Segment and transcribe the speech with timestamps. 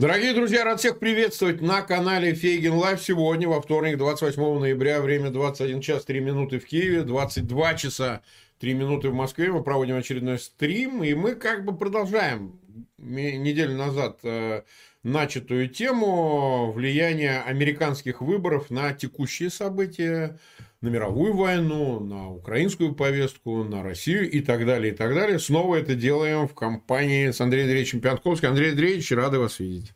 [0.00, 3.02] Дорогие друзья, рад всех приветствовать на канале Фейгин Live.
[3.02, 8.22] Сегодня, во вторник, 28 ноября, время 21 час 3 минуты в Киеве, 22 часа
[8.60, 9.52] 3 минуты в Москве.
[9.52, 12.58] Мы проводим очередной стрим, и мы как бы продолжаем
[12.96, 14.62] неделю назад э,
[15.02, 20.38] начатую тему влияния американских выборов на текущие события,
[20.80, 25.38] на мировую войну, на украинскую повестку, на Россию и так далее, и так далее.
[25.38, 28.48] Снова это делаем в компании с Андреем Андреевичем Пионтковским.
[28.50, 29.92] Андрей Андреевич, рады вас видеть.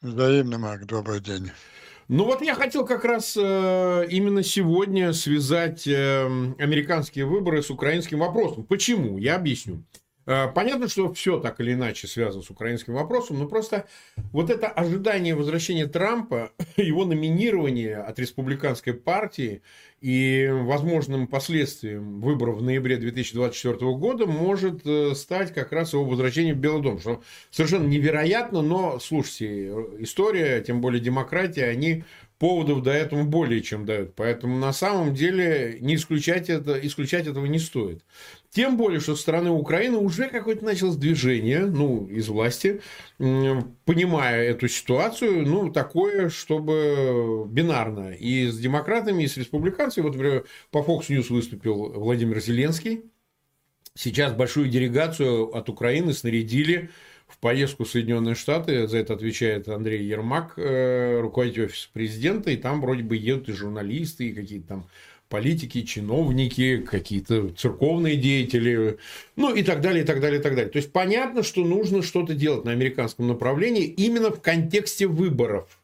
[0.00, 1.50] Взаимно, Марк, добрый день.
[2.08, 6.24] Ну вот я хотел как раз э, именно сегодня связать э,
[6.58, 8.64] американские выборы с украинским вопросом.
[8.64, 9.18] Почему?
[9.18, 9.84] Я объясню.
[10.26, 13.86] Э, понятно, что все так или иначе связано с украинским вопросом, но просто
[14.32, 19.62] вот это ожидание возвращения Трампа, его номинирование от республиканской партии
[20.00, 26.56] и возможным последствием выборов в ноябре 2024 года может э, стать как раз его возвращением
[26.56, 26.98] в Белый дом.
[26.98, 32.04] Что совершенно невероятно, но, слушайте, история, тем более демократия, они
[32.42, 34.16] поводов до этого более чем дают.
[34.16, 38.04] Поэтому на самом деле не исключать, это, исключать этого не стоит.
[38.50, 42.80] Тем более, что со стороны Украины уже какое-то началось движение, ну, из власти,
[43.18, 48.10] понимая эту ситуацию, ну, такое, чтобы бинарно.
[48.10, 53.04] И с демократами, и с республиканцами, вот, например, по Fox News выступил Владимир Зеленский.
[53.94, 56.90] Сейчас большую делегацию от Украины снарядили
[57.32, 62.56] в поездку в Соединенные Штаты, за это отвечает Андрей Ермак, э, руководитель офиса президента, и
[62.56, 64.86] там вроде бы едут и журналисты, и какие-то там
[65.30, 68.98] политики, чиновники, какие-то церковные деятели,
[69.34, 70.70] ну и так далее, и так далее, и так далее.
[70.70, 75.78] То есть понятно, что нужно что-то делать на американском направлении именно в контексте выборов.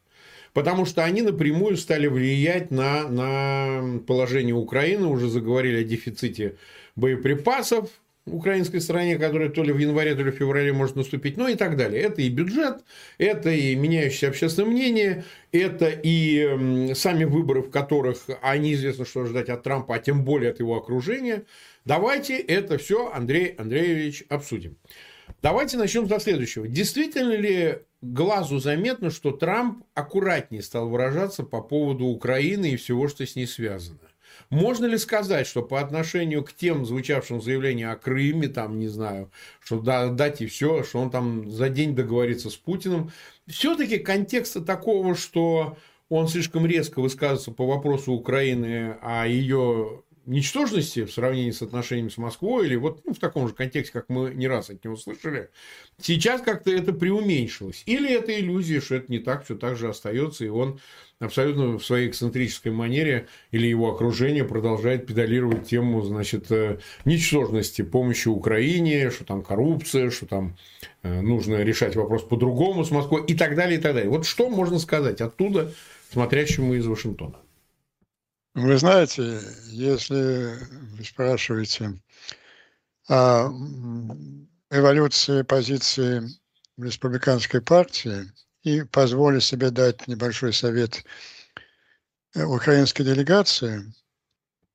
[0.53, 6.55] Потому что они напрямую стали влиять на, на положение Украины, уже заговорили о дефиците
[6.95, 7.89] боеприпасов,
[8.25, 11.55] украинской стране, которая то ли в январе, то ли в феврале может наступить, ну и
[11.55, 12.01] так далее.
[12.01, 12.83] Это и бюджет,
[13.17, 19.49] это и меняющееся общественное мнение, это и сами выборы, в которых а неизвестно, что ждать
[19.49, 21.43] от Трампа, а тем более от его окружения.
[21.85, 24.77] Давайте это все, Андрей Андреевич, обсудим.
[25.41, 26.67] Давайте начнем со следующего.
[26.67, 33.25] Действительно ли глазу заметно, что Трамп аккуратнее стал выражаться по поводу Украины и всего, что
[33.25, 34.08] с ней связано?
[34.49, 39.31] Можно ли сказать, что по отношению к тем звучавшим заявлениям о Крыме, там, не знаю,
[39.63, 43.11] что дать и все, что он там за день договорится с Путиным,
[43.47, 45.77] все-таки контекста такого, что
[46.09, 52.17] он слишком резко высказывается по вопросу Украины, о ее ничтожности в сравнении с отношениями с
[52.17, 55.49] Москвой, или вот ну, в таком же контексте, как мы не раз от него слышали,
[55.99, 57.83] сейчас как-то это преуменьшилось.
[57.85, 60.79] Или это иллюзия, что это не так, все так же остается, и он
[61.19, 68.27] абсолютно в своей эксцентрической манере или его окружение продолжает педалировать тему, значит, э, ничтожности помощи
[68.27, 70.55] Украине, что там коррупция, что там
[71.03, 74.09] э, нужно решать вопрос по-другому с Москвой и так далее, и так далее.
[74.09, 75.73] Вот что можно сказать оттуда,
[76.11, 77.35] смотрящему из Вашингтона?
[78.61, 80.57] Вы знаете, если
[80.97, 81.93] вы спрашиваете
[83.07, 83.49] о
[84.69, 86.27] эволюции позиции
[86.77, 88.29] республиканской партии,
[88.63, 91.05] и позволю себе дать небольшой совет
[92.35, 93.93] э, украинской делегации.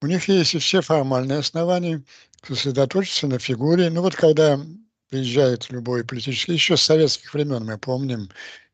[0.00, 2.02] У них есть все формальные основания
[2.42, 3.90] сосредоточиться на фигуре.
[3.90, 4.58] Ну вот когда
[5.10, 8.30] приезжает любой политический, еще с советских времен мы помним,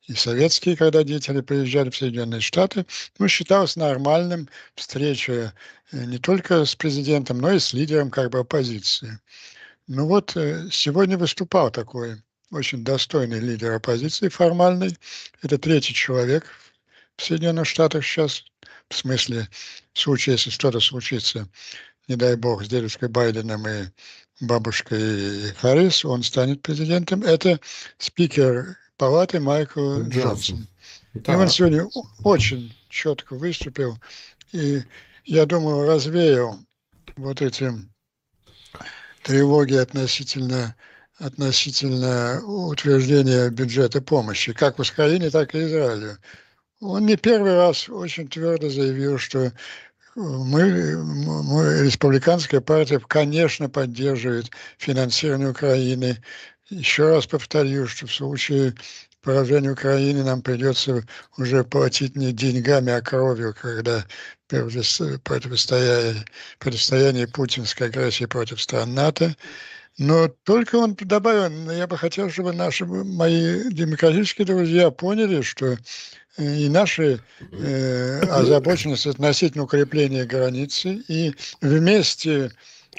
[0.07, 2.87] и советские, когда деятели приезжали в Соединенные Штаты,
[3.19, 5.53] ну, считалось нормальным встреча
[5.93, 9.21] э, не только с президентом, но и с лидером как бы оппозиции.
[9.87, 14.97] Ну вот э, сегодня выступал такой очень достойный лидер оппозиции формальный.
[15.43, 16.45] Это третий человек
[17.17, 18.45] в Соединенных Штатах сейчас,
[18.89, 19.49] в смысле,
[19.93, 21.49] в случае, если что-то случится,
[22.09, 23.87] не дай бог, с дедушкой Байденом и
[24.41, 27.23] бабушкой Харрис, он станет президентом.
[27.23, 27.61] Это
[27.99, 30.69] спикер палаты Майкл Джонсон.
[31.15, 31.33] Да.
[31.33, 31.89] И он сегодня
[32.23, 33.99] очень четко выступил,
[34.53, 34.83] и,
[35.25, 36.59] я думаю, развеял
[37.17, 37.73] вот эти
[39.23, 40.77] тревоги относительно
[41.19, 46.19] относительно утверждения бюджета помощи, как в Украине, так и Израилю.
[46.81, 49.53] Он не первый раз очень твердо заявил, что
[50.15, 56.17] мы, мы, республиканская партия, конечно, поддерживает финансирование Украины.
[56.71, 58.75] Еще раз повторю, что в случае
[59.23, 61.05] поражения Украины нам придется
[61.37, 64.05] уже платить не деньгами, а кровью, когда
[64.49, 66.25] противостояние,
[66.59, 69.35] противостояние путинской агрессии против стран НАТО.
[69.99, 75.77] Но только он добавил, я бы хотел, чтобы наши мои демократические друзья поняли, что
[76.37, 77.21] э, и наши
[77.53, 82.53] э, озабоченность относительно укрепления границы, и вместе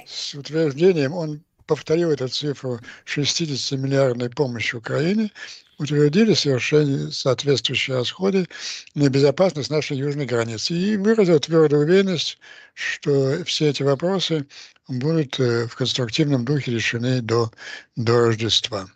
[0.05, 1.41] с утверждением он
[1.71, 5.31] повторил эту цифру 60-миллиардной помощи Украине,
[5.77, 8.45] утвердили совершенно соответствующие расходы
[8.93, 12.39] на безопасность нашей южной границы и выразил твердую уверенность,
[12.73, 14.45] что все эти вопросы
[14.89, 17.49] будут э, в конструктивном духе решены до,
[17.95, 18.89] до Рождества.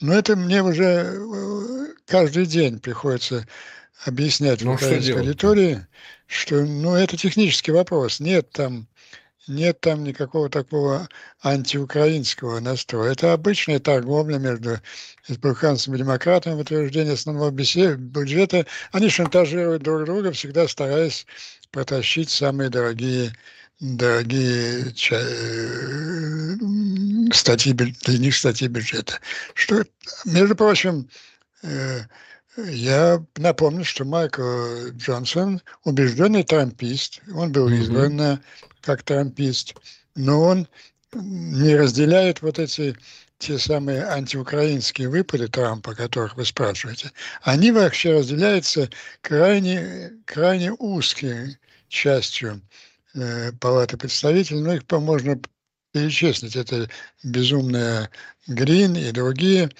[0.00, 3.44] Но это мне уже э, каждый день приходится
[4.04, 5.84] объяснять ну, в украинской аудитории,
[6.28, 8.20] что ну, это технический вопрос.
[8.20, 8.86] Нет там
[9.46, 11.08] нет там никакого такого
[11.42, 13.12] антиукраинского настроя.
[13.12, 14.80] Это обычная торговля между
[15.28, 18.66] республиканцами и демократами в утверждении основного бюджета.
[18.92, 21.26] Они шантажируют друг друга, всегда стараясь
[21.70, 23.32] протащить самые дорогие
[23.80, 26.54] дорогие э,
[27.32, 29.18] статьи, для них статьи бюджета.
[29.54, 29.84] Что,
[30.24, 31.08] между прочим,
[31.62, 32.00] э,
[32.56, 34.42] я напомню, что Майкл
[34.96, 37.20] Джонсон убежденный трампист.
[37.34, 38.40] Он был избран mm-hmm.
[38.82, 39.74] как трампист,
[40.14, 40.68] но он
[41.12, 42.96] не разделяет вот эти
[43.38, 47.12] те самые антиукраинские выпады Трампа, о которых вы спрашиваете.
[47.42, 48.88] Они вообще разделяются
[49.20, 51.58] крайне, крайне узкой
[51.88, 52.62] частью
[53.14, 54.60] э, Палаты представителей.
[54.60, 55.38] Ну, их можно
[55.92, 56.56] перечислить.
[56.56, 56.88] Это
[57.22, 58.10] безумная
[58.46, 59.70] Грин и другие.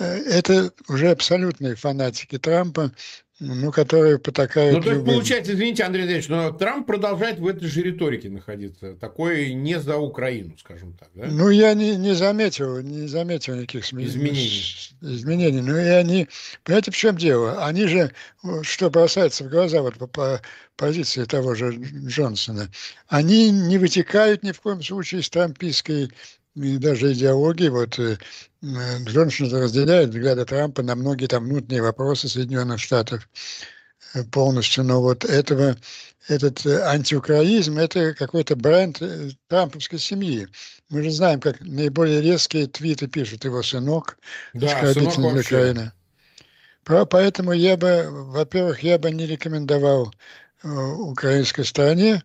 [0.00, 2.90] Э, это уже абсолютные фанатики Трампа,
[3.38, 4.76] ну, которые потакают...
[4.76, 8.96] Ну, то есть, получается, извините, Андрей Андреевич, но Трамп продолжает в этой же риторике находиться,
[8.96, 11.26] такой не за Украину, скажем так, да?
[11.30, 14.06] Ну, я не, не заметил, не заметил никаких см...
[14.06, 14.62] изменений.
[15.00, 15.60] изменений.
[15.62, 16.28] Ну, и они...
[16.64, 17.64] Понимаете, в чем дело?
[17.64, 18.12] Они же,
[18.62, 20.42] что бросается в глаза вот по, по
[20.76, 21.72] позиции того же
[22.06, 22.70] Джонсона,
[23.08, 26.10] они не вытекают ни в коем случае из трампийской
[26.62, 28.16] и даже идеологии, вот э,
[28.62, 33.28] Джонсон разделяет взгляды Трампа на многие там внутренние вопросы Соединенных Штатов
[34.14, 35.76] э, полностью, но вот этого,
[36.28, 39.02] этот э, антиукраизм– это какой-то бренд
[39.48, 40.48] трамповской семьи.
[40.90, 44.18] Мы же знаем, как наиболее резкие твиты пишет его сынок,
[44.54, 45.92] да, сынок Украины.
[46.84, 50.12] Поэтому я бы, во-первых, я бы не рекомендовал
[50.62, 52.22] украинской стороне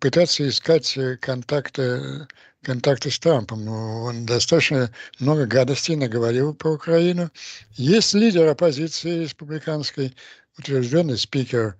[0.00, 2.26] пытаться искать контакты
[2.64, 3.68] контакты с Трампом.
[3.68, 4.90] Он достаточно
[5.20, 7.30] много гадостей наговорил про Украину.
[7.72, 10.14] Есть лидер оппозиции республиканской,
[10.58, 11.76] утвержденный спикер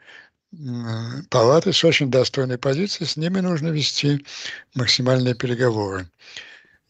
[1.31, 4.25] палаты с очень достойной позицией, с ними нужно вести
[4.75, 6.08] максимальные переговоры.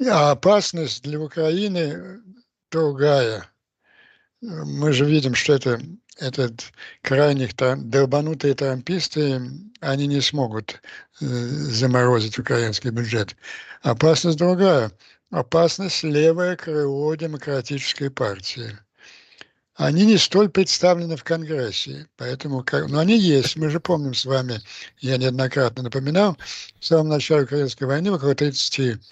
[0.07, 2.21] А опасность для Украины
[2.71, 3.49] другая.
[4.43, 5.81] Мы же видим, что это
[6.19, 9.41] этот крайних там, долбанутые трамписты,
[9.81, 10.81] они не смогут
[11.21, 13.37] э, заморозить украинский бюджет.
[13.85, 14.91] Опасность другая.
[15.31, 18.79] Опасность левое крыло демократической партии.
[19.75, 23.57] Они не столь представлены в Конгрессе, поэтому, но они есть.
[23.57, 24.63] Мы же помним с вами,
[25.01, 26.39] я неоднократно напоминал,
[26.81, 29.03] в самом начале Украинской войны около 30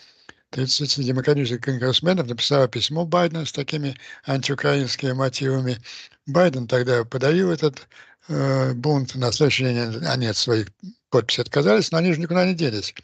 [0.48, 5.82] 30 демократических конгрессменов написало письмо Байдена с такими антиукраинскими мотивами.
[6.24, 7.86] Байден тогда подавил этот
[8.28, 10.68] э, бунт, на следующий день они от своих
[11.10, 12.94] подписей отказались, но они же никуда не делись.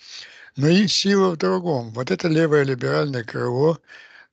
[0.59, 1.93] Но и сила в другом.
[1.93, 3.79] Вот это левое либеральное крыло,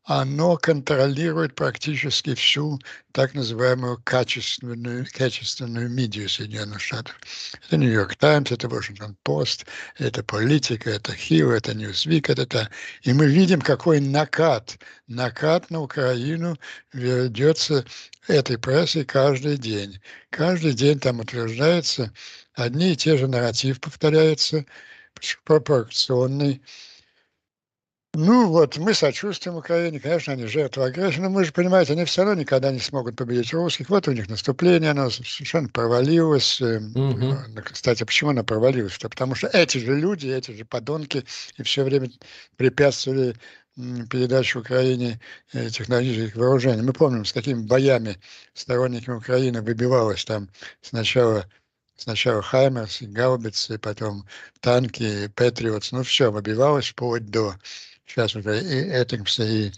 [0.06, 2.80] оно контролирует практически всю
[3.12, 7.16] так называемую качественную, качественную медиа Соединенных Штатов.
[7.68, 9.68] Это Нью-Йорк Таймс, это Вашингтон Пост,
[10.00, 12.72] это политика, это Хилл, это Ньюсвик, это та.
[13.04, 16.58] И мы видим, какой накат, накат на Украину
[16.92, 17.86] ведется
[18.28, 20.02] этой прессой каждый день.
[20.32, 22.12] Каждый день там утверждается,
[22.56, 24.66] одни и те же нарратив повторяются,
[25.44, 26.62] пропорционный,
[28.18, 32.24] ну вот, мы сочувствуем Украине, конечно, они жертвы агрессии, но мы же, понимаете, они все
[32.24, 33.90] равно никогда не смогут победить русских.
[33.90, 36.62] Вот у них наступление, оно совершенно провалилось.
[36.62, 37.36] Угу.
[37.66, 38.94] Кстати, почему оно провалилось?
[38.94, 39.10] -то?
[39.10, 41.26] Потому что эти же люди, эти же подонки
[41.58, 42.10] и все время
[42.56, 43.36] препятствовали
[44.10, 45.20] передаче Украине
[45.52, 46.84] э, технологических вооружений.
[46.84, 48.18] Мы помним, с какими боями
[48.54, 50.50] сторонники Украины выбивалось там
[50.82, 51.46] сначала
[51.98, 54.26] Сначала Хаймерс, гаубицы, потом
[54.60, 57.56] танки, Патриотс, ну все, выбивалось вплоть до
[58.06, 59.72] сейчас уже и Эттингса, и,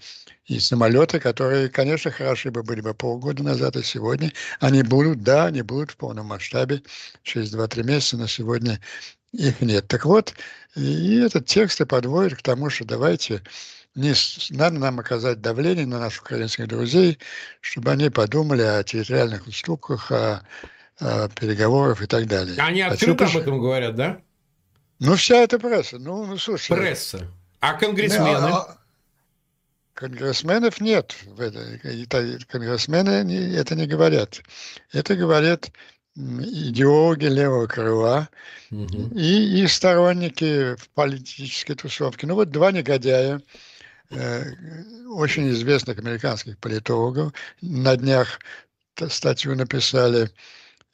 [0.45, 5.45] и самолеты, которые, конечно, хороши бы были бы полгода назад, и сегодня они будут, да,
[5.45, 6.81] они будут в полном масштабе
[7.23, 8.79] через 2-3 месяца, но сегодня
[9.31, 9.87] их нет.
[9.87, 10.33] Так вот,
[10.75, 13.41] и этот текст и подводит к тому, что давайте
[13.95, 14.13] не
[14.51, 17.17] надо нам оказать давление на наших украинских друзей,
[17.61, 20.43] чтобы они подумали о территориальных уступках, о,
[20.99, 22.55] о переговорах и так далее.
[22.59, 24.21] Они а открыто об этом говорят, да?
[24.99, 25.99] Ну, вся эта пресса.
[25.99, 26.75] Ну, ну слушай.
[26.75, 27.27] Пресса.
[27.59, 28.47] А конгрессмены?
[28.47, 28.77] А,
[29.93, 31.15] конгрессменов нет.
[32.49, 34.41] Конгрессмены это не говорят.
[34.91, 35.71] Это говорят
[36.15, 38.27] идеологи левого крыла
[38.71, 39.11] угу.
[39.15, 42.25] и, и сторонники в политической тусовке.
[42.25, 43.39] Ну вот два негодяя,
[45.09, 47.33] очень известных американских политологов.
[47.61, 48.39] На днях
[49.09, 50.31] статью написали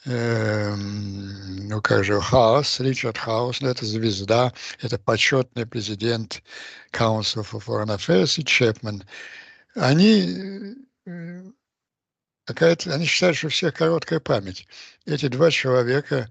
[0.05, 6.43] ну как же, Хаус, Ричард Хаус, ну, это звезда, это почетный президент
[6.91, 9.03] Council for Foreign Affairs и Чепман.
[9.75, 11.41] Они э,
[12.45, 14.67] какая-то, они считают, что у всех короткая память.
[15.05, 16.29] Эти два человека,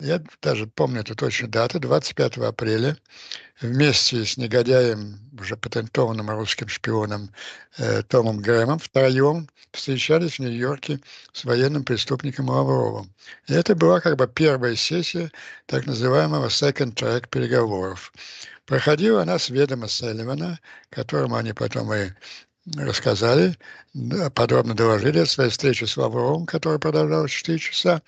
[0.00, 2.96] я даже помню эту точную дату, 25 апреля
[3.60, 7.30] вместе с негодяем, уже патентованным русским шпионом
[7.78, 11.00] э, Томом Грэмом втроем встречались в Нью-Йорке
[11.32, 13.12] с военным преступником Лавровым.
[13.46, 15.30] И это была как бы первая сессия
[15.66, 18.12] так называемого second track переговоров.
[18.66, 22.10] Проходила она с ведома Селливана, которому они потом и
[22.76, 23.56] рассказали,
[24.34, 28.02] подробно доложили о своей встрече с Лавровым, которая продолжалась 4 часа.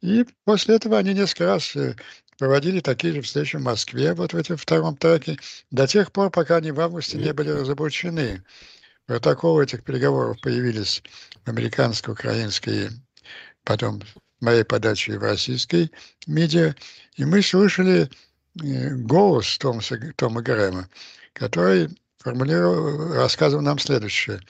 [0.00, 1.94] И после этого они несколько раз э,
[2.38, 5.38] проводили такие же встречи в Москве, вот в этом втором треке,
[5.70, 8.44] до тех пор, пока они в августе не были разоблачены.
[9.06, 11.02] Протоколы этих переговоров появились
[11.44, 12.90] в американской, украинской,
[13.64, 14.02] потом
[14.40, 15.90] моей подаче в российской
[16.26, 16.74] медиа,
[17.16, 18.10] и мы слышали
[18.62, 20.88] э, голос Томаса, Тома Грэма,
[21.32, 24.40] который формулировал, рассказывал нам следующее.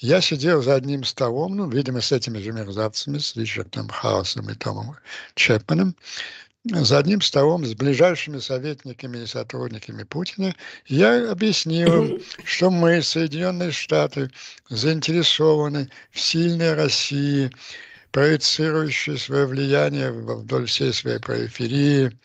[0.00, 4.54] Я сидел за одним столом, ну, видимо, с этими же мерзавцами, с Ричардом Хаусом и
[4.54, 4.96] Томом
[5.34, 5.96] Чепманом,
[6.64, 10.54] за одним столом с ближайшими советниками и сотрудниками Путина,
[10.86, 14.30] я объяснил им, что мы, Соединенные Штаты,
[14.68, 17.50] заинтересованы в сильной России,
[18.12, 22.16] проецирующей свое влияние вдоль всей своей периферии,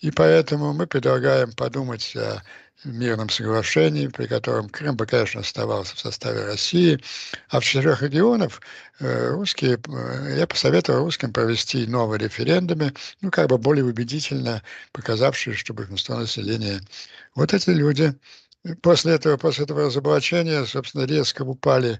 [0.00, 2.42] и поэтому мы предлагаем подумать о
[2.84, 7.00] мирном соглашении, при котором Крым бы, конечно, оставался в составе России,
[7.48, 8.60] а в четырех регионах
[9.00, 14.62] э, русские, э, я посоветовал русским провести новые референдумы, ну, как бы более убедительно
[14.92, 16.80] показавшие, что большинство населения,
[17.34, 18.14] вот эти люди,
[18.82, 21.98] после этого, после этого разоблачения, собственно, резко упали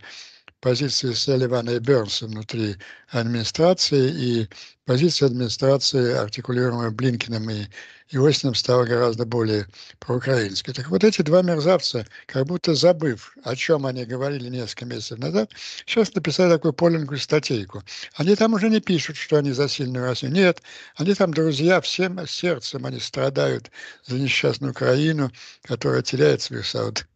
[0.62, 2.76] позиции Селливана и Бернса внутри
[3.08, 4.48] администрации, и
[4.86, 7.66] позиция администрации, артикулируемая Блинкиным и
[8.12, 9.66] Иосином, стала гораздо более
[9.98, 10.72] проукраинской.
[10.72, 15.50] Так вот эти два мерзавца, как будто забыв, о чем они говорили несколько месяцев назад,
[15.84, 17.82] сейчас написали такую поленькую статейку.
[18.14, 20.30] Они там уже не пишут, что они за сильную Россию.
[20.30, 20.62] Нет,
[20.94, 23.72] они там друзья, всем сердцем они страдают
[24.06, 25.32] за несчастную Украину,
[25.64, 27.08] которая теряет свою солдат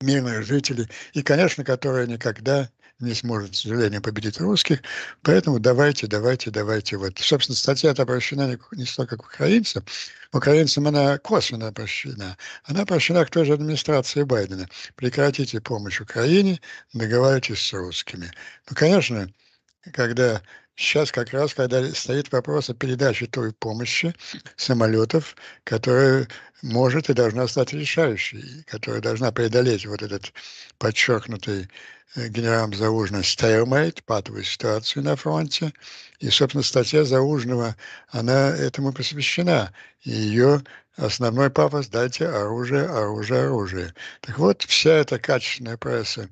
[0.00, 4.80] мирных жителей, и, конечно, которая никогда не сможет, к сожалению, победить русских.
[5.22, 6.96] Поэтому давайте, давайте, давайте.
[6.96, 7.18] Вот.
[7.18, 9.84] Собственно, статья обращена не, не столько к украинцам.
[10.32, 12.36] Украинцам она косвенно обращена.
[12.64, 14.68] Она обращена к той же администрации Байдена.
[14.94, 16.60] Прекратите помощь Украине,
[16.94, 18.30] договаривайтесь с русскими.
[18.70, 19.28] Ну, конечно,
[19.92, 20.40] когда
[20.76, 24.14] сейчас как раз, когда стоит вопрос о передаче той помощи
[24.56, 26.28] самолетов, которая
[26.62, 30.32] может и должна стать решающей, которая должна преодолеть вот этот
[30.78, 31.68] подчеркнутый
[32.14, 35.72] э, генералом Заужным stalemate, патовую ситуацию на фронте.
[36.18, 37.76] И, собственно, статья Заужного,
[38.08, 39.72] она этому посвящена.
[40.02, 40.62] И ее
[40.96, 43.94] основной пафос– дайте оружие, оружие, оружие.
[44.20, 46.28] Так вот, вся эта качественная пресса,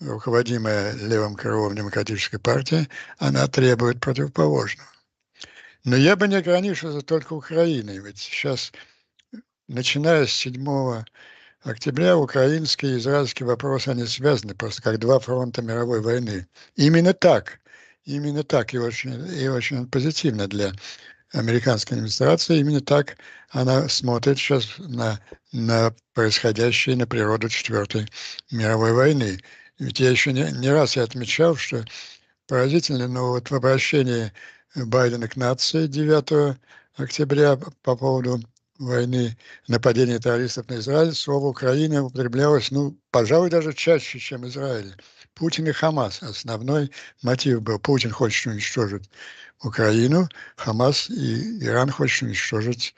[0.00, 2.88] руководимая левым крылом демократической партии,
[3.18, 4.88] она требует противоположного.
[5.84, 8.72] Но я бы не ограничился только Украиной, ведь сейчас
[9.68, 11.04] начиная с 7
[11.62, 16.46] октября украинский и израильский вопрос, они связаны просто как два фронта мировой войны.
[16.76, 17.60] Именно так,
[18.04, 20.72] именно так и очень, и очень позитивно для
[21.32, 23.16] американской администрации, именно так
[23.50, 25.20] она смотрит сейчас на,
[25.52, 28.08] на происходящее, на природу Четвертой
[28.50, 29.38] мировой войны.
[29.78, 31.84] Ведь я еще не, не раз я отмечал, что
[32.46, 34.32] поразительно, но вот в обращении
[34.74, 36.58] Байдена к нации 9
[36.96, 38.40] октября по поводу
[38.78, 39.36] войны,
[39.68, 44.94] нападения террористов на Израиль, слово Украина употреблялось, ну, пожалуй, даже чаще, чем Израиль.
[45.34, 46.22] Путин и Хамас.
[46.22, 46.90] Основной
[47.22, 49.10] мотив был, Путин хочет уничтожить
[49.62, 52.94] Украину, Хамас и Иран хочет уничтожить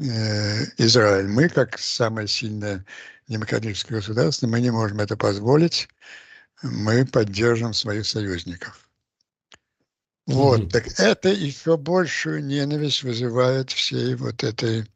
[0.00, 1.28] Израиль.
[1.28, 2.84] Мы, как самое сильное
[3.28, 5.88] демократическое государство, мы не можем это позволить.
[6.62, 8.88] Мы поддержим своих союзников.
[10.26, 10.70] Вот, mm-hmm.
[10.70, 14.86] так это еще большую ненависть вызывает всей вот этой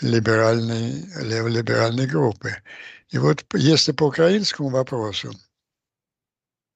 [0.00, 2.56] либеральной, леволиберальной группы.
[3.10, 5.32] И вот если по украинскому вопросу,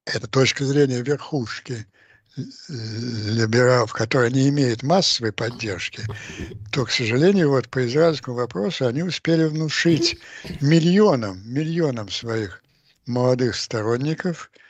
[0.05, 2.01] это точка зрения верхушки э,
[2.37, 6.03] либералов, которая не имеет массовой поддержки,
[6.71, 10.19] то, к сожалению, вот по израильскому вопросу они успели внушить
[10.61, 12.62] миллионам, миллионам своих
[13.07, 14.51] молодых сторонников–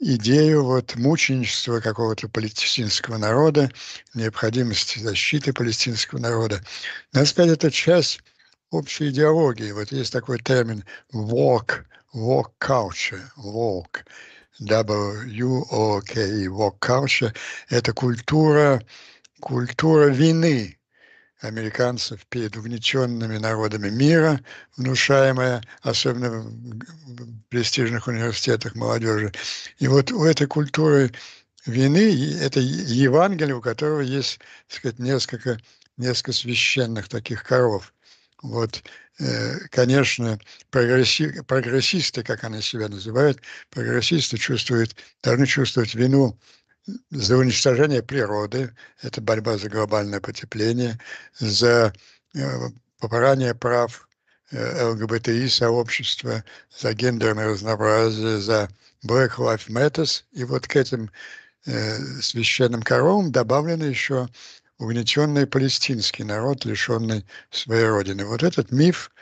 [0.00, 3.70] идею вот мученичества какого-то палестинского народа,
[4.14, 6.62] необходимости защиты палестинского народа.
[7.12, 8.20] Надо сказать, это часть
[8.70, 9.72] общей идеологии.
[9.72, 11.84] Вот есть такой термин walk,
[12.14, 14.04] walk culture, walk,
[14.60, 17.34] W-O-K, walk culture.
[17.68, 18.82] Это культура,
[19.40, 20.78] культура вины,
[21.40, 24.40] американцев перед угнетенными народами мира,
[24.76, 29.32] внушаемая, особенно в престижных университетах молодежи.
[29.78, 31.10] И вот у этой культуры
[31.64, 35.58] вины, это Евангелие, у которого есть, так сказать, несколько,
[35.96, 37.94] несколько священных таких коров.
[38.42, 38.82] Вот,
[39.18, 40.38] э, конечно,
[40.70, 46.38] прогресси, прогрессисты, как они себя называют, прогрессисты чувствуют, должны чувствовать вину
[47.10, 50.98] за уничтожение природы, это борьба за глобальное потепление,
[51.38, 51.92] за
[52.34, 52.40] э,
[52.98, 54.08] попарание прав
[54.50, 56.44] э, ЛГБТИ сообщества,
[56.76, 58.68] за гендерное разнообразие, за
[59.06, 60.22] Black Lives Matter.
[60.32, 61.10] И вот к этим
[61.66, 64.28] э, священным коровам добавлено еще
[64.80, 68.24] угнетенный палестинский народ, лишенный своей родины.
[68.24, 69.12] Вот этот миф,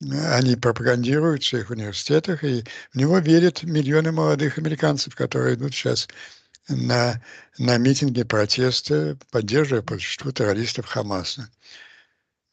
[0.00, 6.08] они пропагандируют в своих университетах, и в него верят миллионы молодых американцев, которые идут сейчас
[6.68, 7.22] на,
[7.58, 11.48] на митинге протеста, поддерживая по существу террористов Хамаса.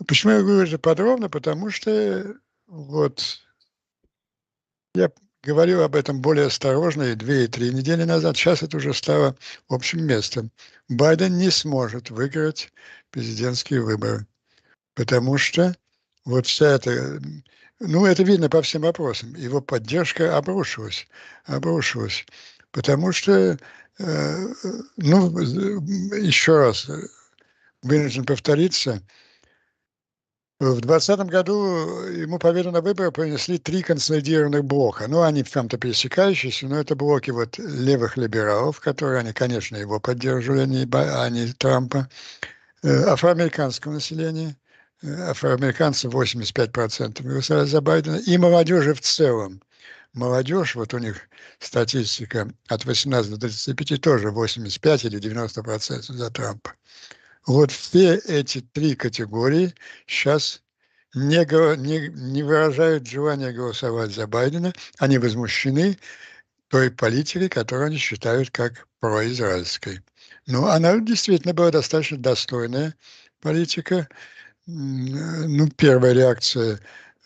[0.08, 1.30] Почему я говорю это подробно?
[1.30, 2.36] Потому что
[2.68, 3.42] вот
[4.94, 5.12] я
[5.44, 8.38] говорил об этом более осторожно и две, и три недели назад.
[8.38, 9.36] Сейчас это уже стало
[9.70, 10.52] общим местом.
[10.90, 12.72] Байден не сможет выиграть
[13.12, 14.26] президентские выборы,
[14.94, 15.76] потому что
[16.26, 17.22] вот вся эта...
[17.80, 19.36] Ну, это видно по всем вопросам.
[19.36, 21.08] Его поддержка обрушилась,
[21.46, 22.26] обрушилась,
[22.72, 23.58] потому что
[24.02, 24.54] Э,
[24.98, 26.90] ну, еще раз
[27.82, 29.02] вынужден повториться.
[30.62, 35.08] В 2020 году ему победу на выборах принесли три консолидированных блока.
[35.08, 40.62] Ну, они там-то пересекающиеся, но это блоки вот левых либералов, которые, они, конечно, его поддерживали,
[40.62, 42.08] а не, а Трампа.
[42.84, 44.56] Э, афроамериканского населения,
[45.02, 49.64] э, афроамериканцы 85% голосовали за Байдена, и молодежи в целом
[50.14, 56.30] молодежь, вот у них статистика от 18 до 35 тоже 85 или 90 процентов за
[56.30, 56.74] Трампа.
[57.46, 59.74] Вот все эти три категории
[60.06, 60.62] сейчас
[61.14, 61.46] не,
[61.78, 65.98] не, не выражают желания голосовать за Байдена, они возмущены
[66.68, 70.02] той политикой, которую они считают как произраильской.
[70.48, 72.96] Ну, она действительно была достаточно достойная
[73.42, 74.08] политика.
[74.68, 76.80] Ну, первая реакция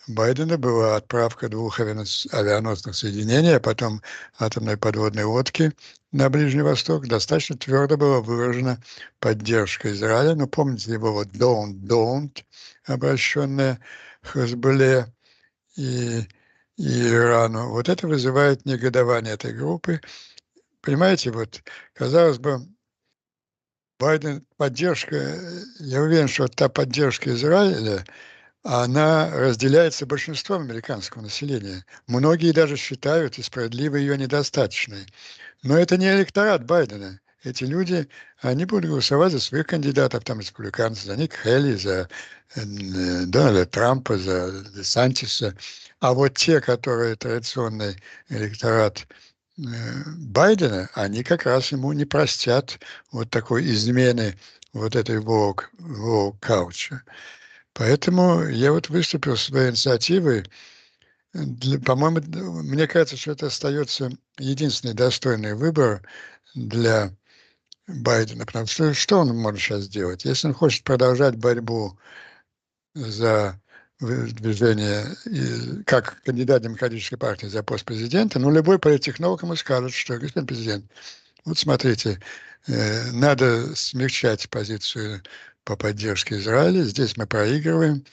[0.08, 4.02] Байдена была отправка двух авианосных соединений, а потом
[4.38, 5.72] атомной подводной лодки
[6.16, 7.06] на Ближний Восток.
[7.06, 8.80] Достаточно твердо была выражена
[9.20, 10.34] поддержка Израиля.
[10.34, 12.42] Но помните его вот «don't, don't»,
[12.84, 13.78] обращенная
[14.22, 15.12] к Хазбале
[15.76, 16.20] и,
[16.76, 17.70] и Ирану.
[17.70, 20.00] Вот это вызывает негодование этой группы.
[20.80, 22.60] Понимаете, вот, казалось бы,
[23.98, 25.38] Байден, поддержка,
[25.78, 28.04] я уверен, что та поддержка Израиля,
[28.66, 31.84] она разделяется большинством американского населения.
[32.08, 35.06] Многие даже считают и справедливо ее недостаточной.
[35.62, 37.20] Но это не электорат Байдена.
[37.44, 38.08] Эти люди,
[38.40, 42.08] они будут голосовать за своих кандидатов, там, республиканцев, за Ник Хелли, за
[42.56, 42.64] э,
[43.26, 45.56] Дональда Трампа, за Десантиса.
[46.00, 47.96] А вот те, которые традиционный
[48.30, 49.06] электорат
[49.58, 49.62] э,
[50.16, 52.80] Байдена, они как раз ему не простят
[53.12, 54.36] вот такой измены
[54.72, 55.66] вот этой woke
[56.40, 56.98] culture.
[57.76, 60.46] Поэтому я вот выступил с своей инициативой.
[61.84, 62.20] По-моему,
[62.62, 66.02] мне кажется, что это остается единственный достойный выбор
[66.54, 67.14] для
[67.86, 68.46] Байдена.
[68.46, 70.24] Потому что что он может сейчас сделать?
[70.24, 71.98] Если он хочет продолжать борьбу
[72.94, 73.60] за
[74.00, 75.04] движение
[75.84, 80.90] как кандидат демократической партии за пост президента, ну, любой политтехнолог ему скажет, что, господин президент,
[81.44, 82.20] вот смотрите,
[82.68, 85.22] э, надо смягчать позицию
[85.66, 86.82] по поддержке Израиля.
[86.84, 88.04] Здесь мы проигрываем.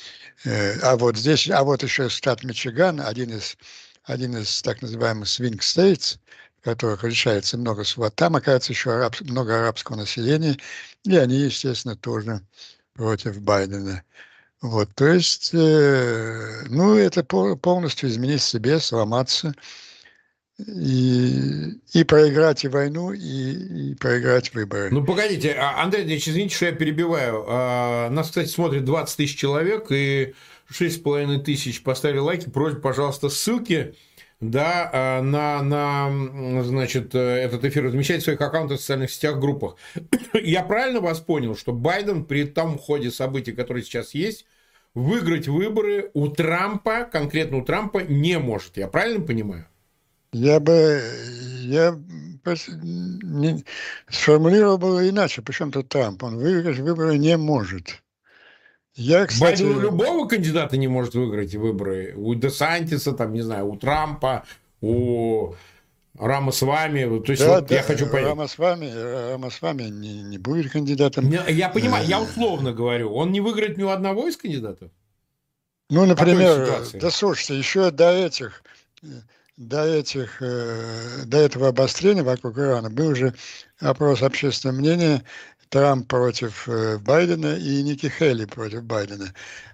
[0.43, 3.55] Э, а вот здесь, а вот еще штат Мичиган, один из,
[4.03, 6.17] один из так называемых swing states,
[6.61, 8.15] в которых решается много свобод.
[8.15, 10.57] Там, оказывается, еще араб, много арабского населения,
[11.05, 12.41] и они, естественно, тоже
[12.93, 14.03] против Байдена.
[14.61, 19.53] Вот, то есть, э, ну, это полностью изменить себе, сломаться–
[20.67, 24.89] и, и проиграть и войну, и, и проиграть выборы.
[24.91, 27.45] Ну, погодите, а, Андрей Андреевич, извините, что я перебиваю.
[27.47, 30.33] А, нас, кстати, смотрит 20 тысяч человек, и
[30.71, 32.49] 6,5 тысяч поставили лайки.
[32.49, 33.95] Просьба, пожалуйста, ссылки
[34.39, 39.75] да, а, на, на значит, этот эфир размещать в своих аккаунтах в социальных сетях, группах.
[40.33, 44.45] Я правильно вас понял, что Байден при том ходе событий, которые сейчас есть,
[44.93, 48.77] выиграть выборы у Трампа, конкретно у Трампа, не может.
[48.77, 49.67] Я правильно понимаю?
[50.33, 51.01] Я бы,
[51.61, 51.97] я
[52.81, 53.63] не,
[54.09, 58.01] сформулировал бы иначе, причем тут Трамп, он выиграть выборы не может.
[58.95, 59.63] Я, кстати...
[59.63, 62.13] Байден у любого кандидата не может выиграть выборы.
[62.15, 64.43] У Десантиса, там, не знаю, у Трампа,
[64.81, 65.53] у
[66.19, 67.21] Рама с вами.
[67.21, 68.27] То есть да, вот да, я хочу понять.
[68.27, 71.29] Рама с вами, Рама с вами не, не будет кандидатом.
[71.29, 73.11] Я понимаю, я условно говорю.
[73.13, 74.91] Он не выиграет ни у одного из кандидатов?
[75.89, 78.63] Ну, например, да слушайте, еще до этих,
[79.57, 83.33] до этих, э, до этого обострения вокруг Ирана был уже
[83.79, 85.23] опрос общественного мнения
[85.69, 89.33] Трамп против э, Байдена и Ники Хелли против Байдена.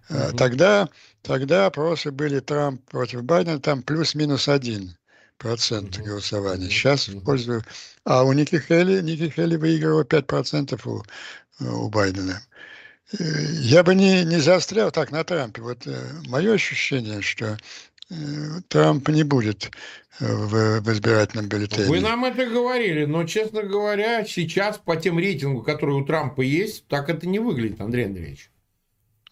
[0.09, 0.37] Mm-hmm.
[0.37, 0.89] Тогда,
[1.21, 4.95] тогда опросы были Трамп против Байдена, там плюс-минус один
[5.37, 6.69] процент голосования.
[6.69, 7.63] Сейчас в пользу...
[8.03, 11.03] А у Ники Хелли, Ники Хелли выигрывала 5 процентов у,
[11.59, 12.41] у Байдена.
[13.19, 15.61] Я бы не, не заострял так на Трампе.
[15.61, 15.87] Вот
[16.27, 17.57] мое ощущение, что
[18.67, 19.71] Трамп не будет
[20.19, 21.87] в, в избирательном бюллетене.
[21.87, 26.87] Вы нам это говорили, но, честно говоря, сейчас по тем рейтингу, которые у Трампа есть,
[26.87, 28.49] так это не выглядит, Андрей Андреевич.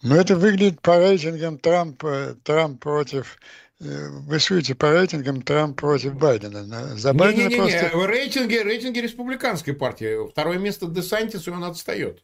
[0.02, 2.04] Но это выглядит по рейтингам Трамп,
[2.44, 3.38] Трамп против
[3.80, 6.96] э, вы судите по рейтингам Трамп против Байдена.
[6.96, 7.90] За Байдена не, не, не, просто...
[7.92, 8.06] не.
[8.06, 10.28] Рейтинги, рейтинги республиканской партии.
[10.30, 12.22] Второе место Десантис, и он отстает.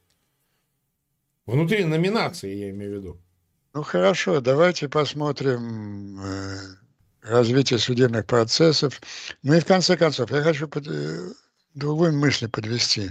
[1.47, 3.21] Внутри номинации, я имею в виду.
[3.75, 6.59] Ну хорошо, давайте посмотрим э,
[7.23, 9.01] развитие судебных процессов.
[9.43, 11.33] Ну и в конце концов, я хочу под, э,
[11.75, 13.11] другую мысль подвести.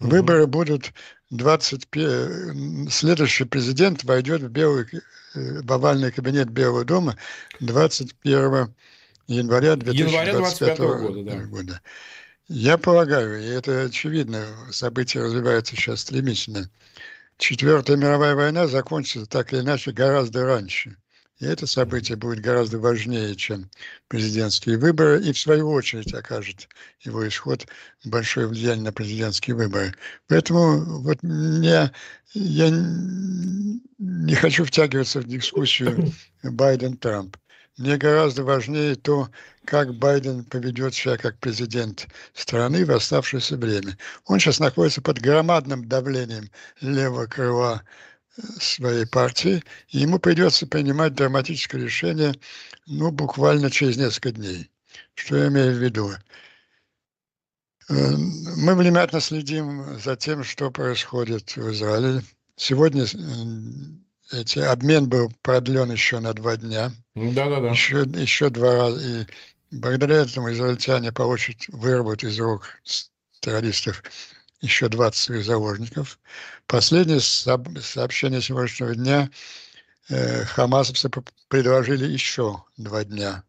[0.00, 0.92] Выборы будут
[1.30, 2.90] 21...
[2.90, 4.86] Следующий президент войдет в, белый,
[5.34, 7.16] э, в овальный кабинет Белого дома
[7.60, 8.74] 21
[9.28, 11.36] января 2025 года, да.
[11.46, 11.80] года.
[12.48, 16.68] Я полагаю, и это очевидно, события развиваются сейчас стремительно,
[17.38, 20.96] Четвертая мировая война закончится так или иначе гораздо раньше.
[21.42, 23.68] И это событие будет гораздо важнее, чем
[24.06, 26.68] президентские выборы, и в свою очередь окажет
[27.00, 27.66] его исход
[28.04, 29.92] большое влияние на президентские выборы.
[30.28, 31.90] Поэтому вот мне,
[32.32, 32.70] я
[33.98, 36.12] не хочу втягиваться в дискуссию
[36.44, 37.36] Байден-Трамп.
[37.78, 39.30] Мне гораздо важнее то,
[39.64, 43.96] как Байден поведет себя как президент страны в оставшееся время.
[44.26, 47.82] Он сейчас находится под громадным давлением левого крыла
[48.36, 52.34] э, своей партии, и ему придется принимать драматическое решение,
[52.86, 54.70] ну, буквально через несколько дней.
[55.14, 56.10] Что я имею в виду?
[57.88, 58.16] Э,
[58.56, 62.22] мы внимательно следим за тем, что происходит в Израиле.
[62.56, 63.06] Сегодня
[64.32, 66.92] эти, обмен был продлен еще на два дня.
[67.14, 67.68] Да-да-да.
[67.70, 69.00] Еще, еще два раза.
[69.00, 69.26] И
[69.70, 72.80] благодаря этому израильтяне получат, вырвут из рук
[73.40, 74.02] террористов
[74.60, 76.18] еще 20 своих заложников.
[76.66, 79.28] Последнее сообщение сегодняшнего дня
[80.08, 81.10] э, хамасовцы
[81.48, 83.44] предложили еще два дня.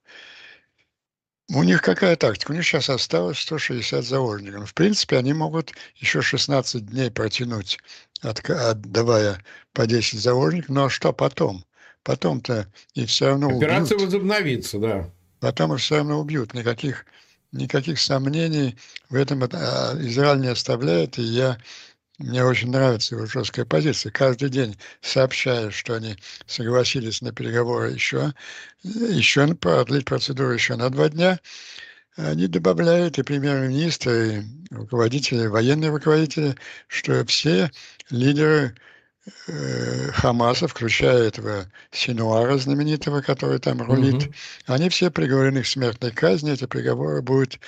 [1.50, 2.52] У них какая тактика?
[2.52, 4.70] У них сейчас осталось 160 заложников.
[4.70, 7.80] В принципе, они могут еще 16 дней протянуть,
[8.22, 10.70] от, отдавая по 10 заложников.
[10.70, 11.66] Но что потом?
[12.04, 14.08] Потом-то и все равно Операция убьют.
[14.14, 15.10] возобновится, да.
[15.40, 16.54] Потом их все равно убьют.
[16.54, 17.06] Никаких,
[17.52, 18.78] никаких сомнений
[19.10, 21.18] в этом а, Израиль не оставляет.
[21.18, 21.58] И я
[22.19, 24.12] мне очень нравится его жесткая позиция.
[24.12, 28.34] Каждый день сообщая, что они согласились на переговоры еще,
[28.84, 31.39] еще продлить процедуру еще на два дня,
[32.15, 36.56] они добавляют и премьер-министры, и руководители, военные руководители,
[36.88, 37.71] что все
[38.12, 38.76] лидеры
[39.47, 44.34] э, Хамаса, включая этого Синуара знаменитого, который там рулит, mm-hmm.
[44.67, 46.54] они все приговорены к смертной казни.
[46.54, 47.60] Эти приговоры будут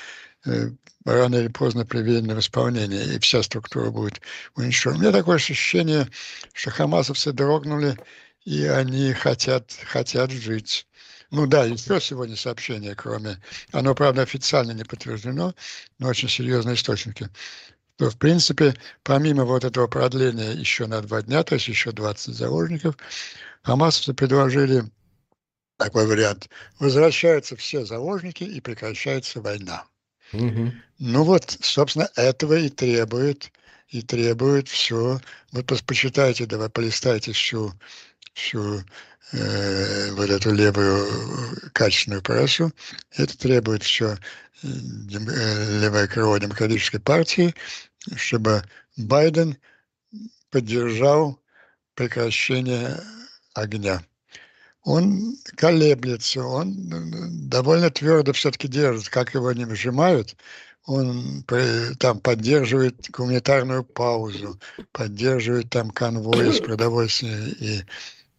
[1.05, 4.21] рано или поздно приведены в исполнение, и вся структура будет
[4.55, 4.99] уничтожена.
[4.99, 6.07] У меня такое ощущение,
[6.53, 7.97] что хамасовцы дрогнули,
[8.43, 10.87] и они хотят, хотят жить.
[11.31, 13.41] Ну да, еще сегодня сообщение, кроме...
[13.71, 15.53] Оно, правда, официально не подтверждено,
[15.99, 17.29] но очень серьезные источники.
[17.97, 22.35] То, в принципе, помимо вот этого продления еще на два дня, то есть еще 20
[22.35, 22.97] заложников,
[23.63, 24.83] хамасовцы предложили
[25.77, 26.49] такой вариант.
[26.79, 29.85] Возвращаются все заложники и прекращается война.
[30.31, 33.51] Ну вот, собственно, этого и требует,
[33.89, 35.19] и требует все.
[35.51, 37.73] Вот почитайте, давай полистайте всю,
[38.33, 38.83] всю
[39.33, 41.05] э, вот эту левую
[41.73, 42.71] качественную прессу.
[43.11, 44.17] Это требует все
[44.63, 47.53] э, левое крыло демократической партии,
[48.15, 48.63] чтобы
[48.97, 49.57] Байден
[50.49, 51.39] поддержал
[51.93, 52.99] прекращение
[53.53, 54.01] огня
[54.85, 60.35] он колеблется, он довольно твердо все-таки держит, как его не выжимают,
[60.85, 61.43] он
[61.99, 64.59] там поддерживает гуманитарную паузу,
[64.91, 67.81] поддерживает там конвои с продовольствием и,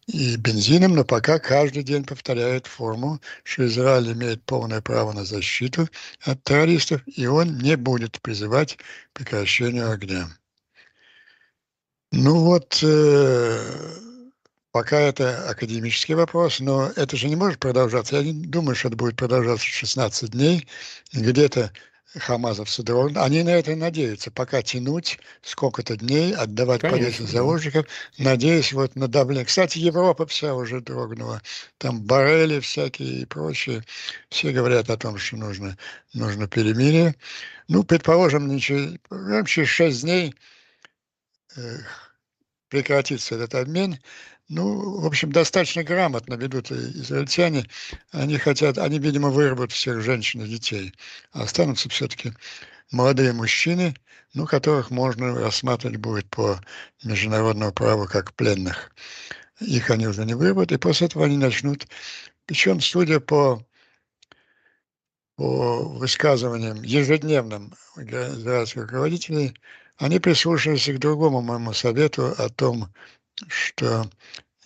[0.07, 5.89] и бензином, но пока каждый день повторяет форму, что Израиль имеет полное право на защиту
[6.21, 10.29] от террористов, и он не будет призывать к прекращению огня.
[12.13, 14.06] Ну вот, э,
[14.71, 18.17] Пока это академический вопрос, но это же не может продолжаться.
[18.17, 20.67] Я не думаю, что это будет продолжаться 16 дней.
[21.13, 21.71] Где-то
[22.19, 23.17] хамазовцы дрогнут.
[23.17, 24.31] Они на это надеются.
[24.31, 27.85] Пока тянуть сколько-то дней, отдавать полезных заложников,
[28.17, 29.45] надеясь вот на давление.
[29.45, 31.41] Кстати, Европа вся уже дрогнула.
[31.77, 33.83] Там барели всякие и прочее.
[34.29, 35.77] Все говорят о том, что нужно,
[36.13, 37.15] нужно перемирие.
[37.67, 38.97] Ну, предположим, ничего,
[39.45, 40.33] через 6 дней
[41.55, 41.77] э,
[42.69, 43.99] прекратится этот обмен.
[44.49, 47.65] Ну, в общем, достаточно грамотно ведут израильтяне.
[48.11, 50.93] Они хотят, они, видимо, вырвут всех женщин и детей.
[51.33, 52.33] А останутся все-таки
[52.91, 53.93] молодые мужчины,
[54.33, 56.61] ну, которых можно рассматривать будет по
[57.03, 58.91] международному праву как пленных.
[59.59, 61.85] Их они уже не вырвут, и после этого они начнут,
[62.45, 63.65] причем, судя по,
[65.35, 69.55] по высказываниям ежедневным израильских руководителей,
[69.97, 72.93] они прислушивались к другому моему совету о том,
[73.47, 74.09] что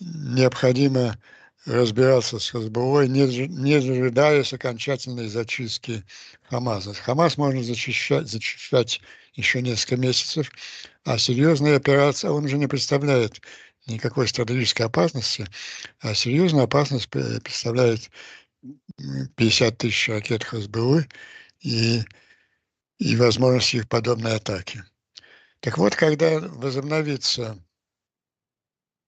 [0.00, 1.18] необходимо
[1.64, 6.02] разбираться с Хазбулой, не, не дожидаясь окончательной зачистки
[6.42, 6.92] Хамаса.
[6.94, 9.00] Хамас можно зачищать, зачищать
[9.34, 10.50] еще несколько месяцев,
[11.04, 13.40] а серьезная операция, он уже не представляет
[13.86, 15.46] никакой стратегической опасности,
[16.00, 18.10] а серьезную опасность представляет
[19.36, 21.06] 50 тысяч ракет Хазбулы
[21.60, 22.02] и,
[22.98, 24.84] и возможность их подобной атаки.
[25.60, 27.56] Так вот, когда возобновится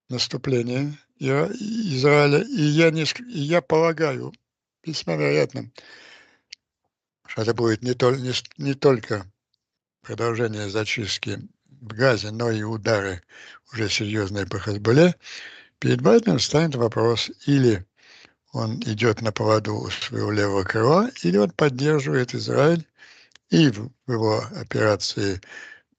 [0.08, 0.98] наступление.
[1.18, 4.32] Израиля, и я, не, и я полагаю,
[4.84, 5.70] весьма вероятно,
[7.26, 9.30] что это будет не, тол, не, не только
[10.02, 13.22] продолжение зачистки в Газе, но и удары
[13.72, 15.14] уже серьезные по Хазбуле,
[15.78, 17.86] перед Байденом станет вопрос, или
[18.52, 22.86] он идет на поводу своего левого крыла, или он поддерживает Израиль
[23.50, 25.40] и в его операции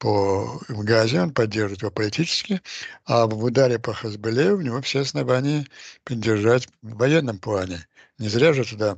[0.05, 2.61] по Газе, он поддерживает его политически,
[3.05, 5.65] а в ударе по Хазбале у него все основания
[6.03, 7.87] поддержать в военном плане.
[8.19, 8.97] Не зря же туда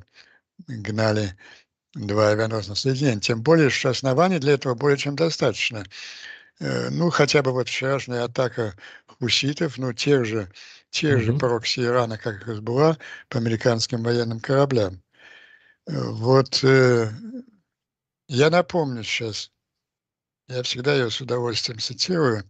[0.67, 1.37] гнали
[1.93, 3.21] два авианосных соединения.
[3.21, 5.85] Тем более, что оснований для этого более чем достаточно.
[6.59, 10.51] Э, ну, хотя бы вот вчерашняя атака хуситов, ну, тех же,
[10.89, 11.23] тех mm-hmm.
[11.23, 12.97] же прокси Ирана, как их была,
[13.29, 15.01] по американским военным кораблям.
[15.85, 17.09] Э, вот э,
[18.27, 19.51] я напомню сейчас,
[20.47, 22.43] я всегда ее с удовольствием цитирую.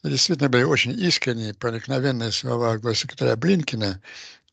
[0.00, 4.02] Это действительно были очень искренние, проникновенные слова госсекретаря Блинкина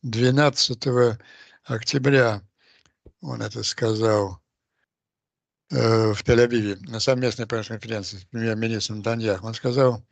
[0.04, 1.18] 12
[1.64, 2.42] октября.
[3.22, 4.40] Он это сказал
[5.72, 9.44] э, в Тель-Авиве на совместной пресс-конференции с премьер-министром Даньях.
[9.44, 10.04] Он сказал,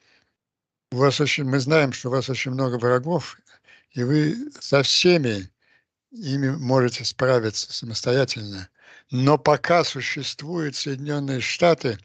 [0.91, 3.38] у вас очень, мы знаем, что у вас очень много врагов,
[3.91, 5.50] и вы со всеми
[6.12, 8.70] ими можете справиться самостоятельно.
[9.12, 12.00] Но пока существуют Соединенные Штаты,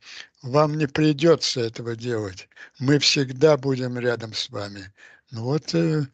[0.46, 2.48] вам не придется этого делать.
[2.78, 4.92] Мы всегда будем рядом с вами.
[5.30, 6.06] Ну вот э,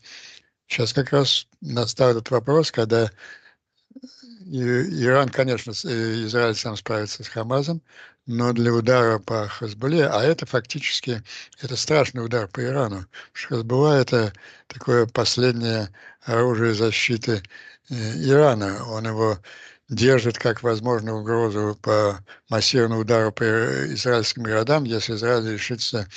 [0.66, 3.10] сейчас как раз настал этот вопрос, когда
[4.44, 7.82] Иран, конечно, э, Израиль сам справится с Хамазом,
[8.26, 11.22] но для удара по Хазбуле, а это фактически,
[11.60, 14.32] это страшный удар по Ирану, Хазбула это
[14.66, 15.88] такое последнее
[16.22, 17.42] оружие защиты
[17.90, 18.84] э, Ирана.
[18.86, 19.38] Он его
[19.92, 23.44] держит как возможную угрозу по массированному удару по
[23.92, 26.08] израильским городам, если Израиль решится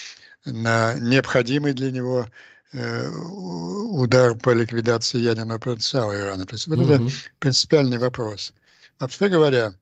[0.45, 2.25] на необходимый для него
[2.71, 6.45] э, удар по ликвидации ядерного потенциала Ирана.
[6.45, 7.07] То есть вот mm-hmm.
[7.07, 8.53] это принципиальный вопрос.
[8.99, 9.73] Вообще говоря,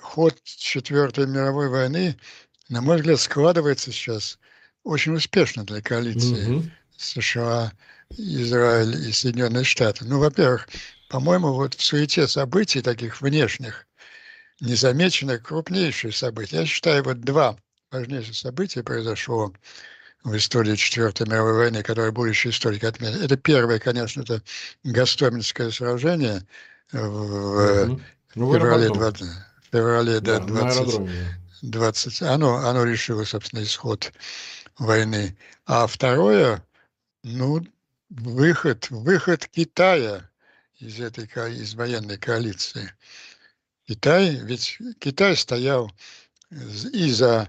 [0.00, 2.18] ход Четвертой мировой войны,
[2.68, 4.38] на мой взгляд, складывается сейчас
[4.84, 6.70] очень успешно для коалиции mm-hmm.
[6.98, 7.72] США,
[8.10, 10.04] Израиль и Соединенные Штаты.
[10.04, 10.68] Ну, во-первых,
[11.08, 13.86] по-моему, вот в суете событий таких внешних,
[14.60, 16.60] незамеченных, крупнейшие события.
[16.60, 17.56] Я считаю, вот два
[17.90, 19.52] важнейших события произошло
[20.24, 23.22] в истории Четвертой мировой войны, которые будущие историки отметят.
[23.22, 24.42] Это первое, конечно, это
[24.82, 26.42] Гастомельское сражение
[26.92, 28.00] в
[28.34, 29.26] ну, феврале, 20,
[29.70, 31.08] феврале да, 20,
[31.62, 34.12] 20, оно, оно решило, собственно, исход
[34.78, 35.36] войны.
[35.64, 36.64] А второе,
[37.22, 37.64] ну,
[38.10, 40.28] выход, выход Китая
[40.78, 42.92] из этой из военной коалиции.
[43.86, 45.90] Китай, ведь Китай стоял
[46.50, 47.48] и за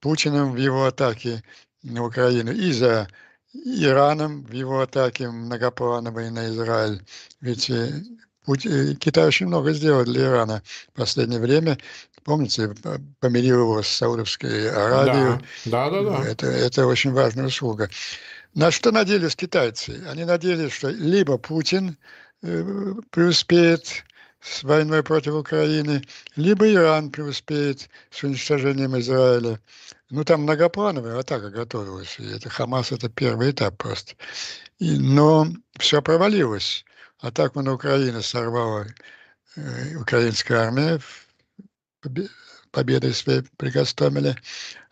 [0.00, 1.42] Путиным в его атаке
[1.82, 3.08] на Украину, и за
[3.54, 7.02] Ираном в его атаке многоплановой на Израиль.
[7.40, 8.02] Ведь э,
[8.48, 11.78] э, Китай очень много сделал для Ирана в последнее время.
[12.24, 12.74] Помните,
[13.20, 15.40] помирил его с Саудовской Аравией.
[15.66, 16.18] Да, да, да.
[16.18, 16.28] да.
[16.28, 17.90] Это, это очень важная услуга.
[18.54, 20.02] На что надеялись китайцы?
[20.08, 24.04] Они надеялись, что либо Путин Э, преуспеет
[24.40, 26.02] с войной против Украины,
[26.34, 29.60] либо Иран преуспеет с уничтожением Израиля.
[30.10, 34.14] Ну, там многоплановая атака готовилась, и это Хамас– это первый этап просто.
[34.78, 35.46] И, но
[35.78, 36.84] все провалилось.
[37.20, 38.86] Атаку на Украину сорвала
[39.56, 41.00] э, украинская армия,
[42.72, 43.72] победой своей при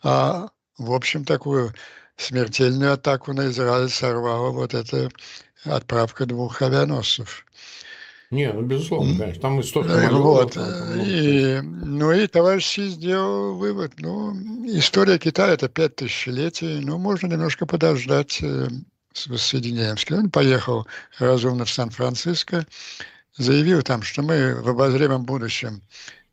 [0.02, 1.74] а в общем такую
[2.16, 5.10] смертельную атаку на Израиль сорвала вот эта
[5.64, 7.44] отправка двух авианосцев.
[8.30, 9.42] Не, ну безусловно, конечно.
[9.42, 10.56] Там и столько э, Вот.
[10.56, 13.92] И, ну и товарищ Си сделал вывод.
[13.98, 14.34] Ну,
[14.66, 16.78] история Китая это пять тысячелетий.
[16.80, 18.68] Ну, можно немножко подождать э,
[19.12, 19.96] с воссоединением.
[20.16, 20.86] Он поехал
[21.18, 22.66] разумно в Сан-Франциско,
[23.36, 25.82] заявил там, что мы в обозримом будущем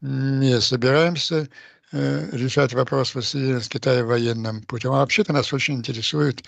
[0.02, 1.50] не собираемся
[1.92, 4.92] решать вопрос воссоединения с Китаем военным путем.
[4.92, 6.44] А вообще-то нас очень интересуют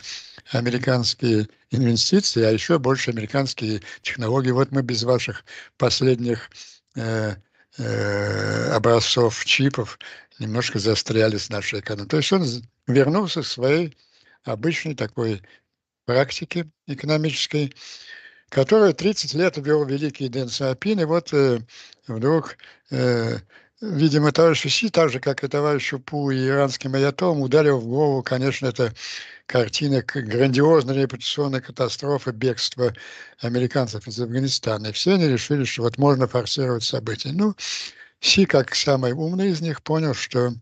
[0.52, 4.52] американские инвестиции, а еще больше американские технологии.
[4.52, 5.46] Вот мы без ваших
[5.78, 6.50] последних
[6.96, 7.36] э,
[7.78, 9.98] э, образцов чипов
[10.40, 12.10] немножко застряли с нашей экономикой.
[12.10, 12.46] То есть он
[12.88, 13.98] вернулся к своей
[14.44, 15.42] обычной такой
[16.06, 17.74] практике экономической,
[18.50, 21.60] которую 30 лет вел великий Дэн Сиапин, и вот э,
[22.08, 22.58] вдруг,
[22.90, 23.38] э,
[23.82, 28.24] видимо, товарищу Си, так же, как и товарищу Пу и иранским аятолам, ударил в голову,
[28.24, 28.94] конечно, это
[29.46, 32.94] картина грандиозной репутационной катастрофы бегства
[33.40, 34.88] американцев из Афганистана.
[34.88, 37.32] И все они решили, что вот можно форсировать события.
[37.32, 37.56] Ну,
[38.22, 40.54] Си, как самый умный из них, понял, что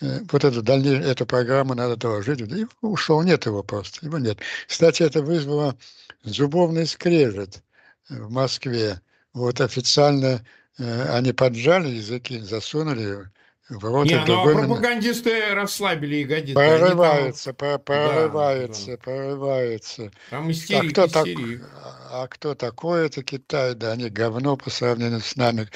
[0.00, 2.40] э, вот эту, дальней, эту программу надо доложить.
[2.40, 4.38] И ушел, нет его просто, его нет.
[4.68, 5.76] Кстати, это вызвало
[6.24, 7.62] зубовный скрежет
[8.08, 9.00] в Москве
[9.32, 10.44] вот официально
[10.78, 13.28] они поджали языки, засунули
[13.68, 14.06] в рот.
[14.06, 16.54] Не, ну, а пропагандисты расслабили ягодицы.
[16.54, 17.80] Прорывается, там...
[17.80, 20.10] прорывается, да, прорывается.
[20.30, 21.60] Там истерик, а кто, истерик.
[21.60, 21.70] Так,
[22.10, 23.74] а кто такой это Китай?
[23.74, 25.68] Да они говно по сравнению с нами,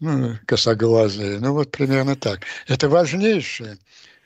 [0.00, 1.38] ну, косоглазые.
[1.40, 2.40] Ну, вот примерно так.
[2.68, 3.78] Это важнейший,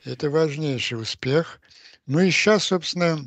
[0.05, 1.59] это важнейший успех.
[2.07, 3.19] Ну и сейчас, собственно,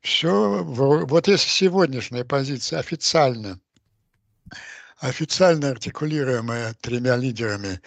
[0.00, 3.58] все, вот если сегодняшняя позиция официально
[5.04, 7.80] официально артикулируемая тремя лидерами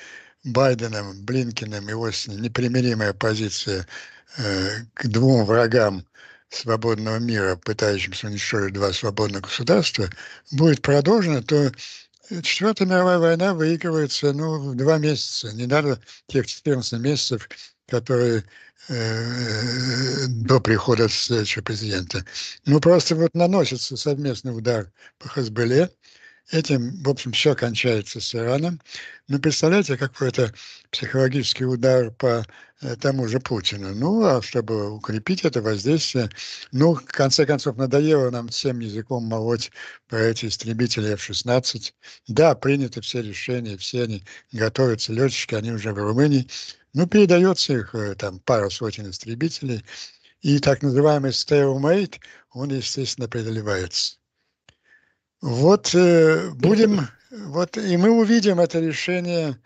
[0.44, 3.88] Байденом, Блинкиным и Остином непримиримая позиция
[4.38, 6.06] э, к двум врагам
[6.50, 10.10] свободного мира, пытающимся уничтожить два свободных государства,
[10.52, 11.72] будет продолжена, то
[12.44, 15.54] Четвертая мировая война выигрывается ну, в два месяца.
[15.54, 17.48] Не надо тех 14 месяцев,
[17.88, 18.44] которые
[18.90, 22.26] э, до прихода следующего президента.
[22.66, 25.90] Ну, просто вот наносится совместный удар по Хазбеле,
[26.50, 28.80] Этим, в общем, все кончается с Ираном.
[29.28, 30.54] Но представляете, какой это
[30.92, 32.46] психологический удар по
[32.82, 33.94] э, тому же Путину.
[33.94, 36.30] Ну, а чтобы укрепить это воздействие,
[36.72, 39.72] ну, в конце концов, надоело нам всем языком молоть
[40.08, 41.94] про эти истребители F-16.
[42.30, 46.48] Да, приняты все решения, все они готовятся, летчики, они уже в Румынии.
[46.94, 49.84] Ну, передается их э, там пару сотен истребителей.
[50.42, 54.17] И так называемый stalemate, он, естественно, преодолевается.
[55.42, 59.58] Вот э, будем, вот и мы увидим это решение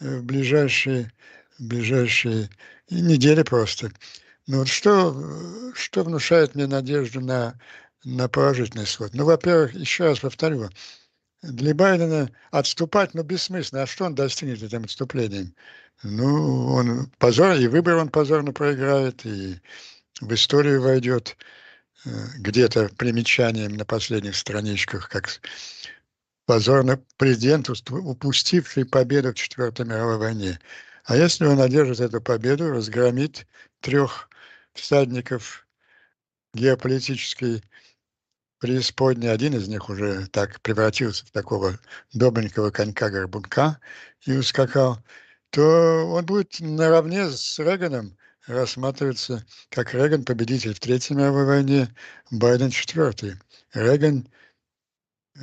[0.00, 1.12] э, в ближайшие,
[1.58, 2.50] в ближайшие
[2.90, 3.90] недели просто.
[4.46, 7.58] Ну вот что, что внушает мне надежду на,
[8.04, 9.14] на положительный исход?
[9.14, 10.68] Ну, во-первых, еще раз повторю,
[11.42, 13.82] для Байдена отступать, ну, бессмысленно.
[13.82, 15.54] А что он достигнет этим отступлением?
[16.02, 19.60] Ну, он позор, и выбор он позорно проиграет, и
[20.20, 21.36] в историю войдет
[22.04, 25.40] где-то примечанием на последних страничках, как
[26.46, 30.58] позорно президент, упустивший победу в Четвертой мировой войне.
[31.04, 33.46] А если он одержит эту победу, разгромит
[33.80, 34.28] трех
[34.74, 35.66] всадников
[36.54, 37.62] геополитической
[38.58, 41.78] преисподней, один из них уже так превратился в такого
[42.12, 43.78] добренького конька-горбунка
[44.24, 45.02] и ускакал,
[45.50, 51.94] то он будет наравне с Реганом рассматривается как Реган победитель в Третьей мировой войне,
[52.30, 53.36] Байден четвертый.
[53.72, 54.28] Реган
[55.36, 55.40] э,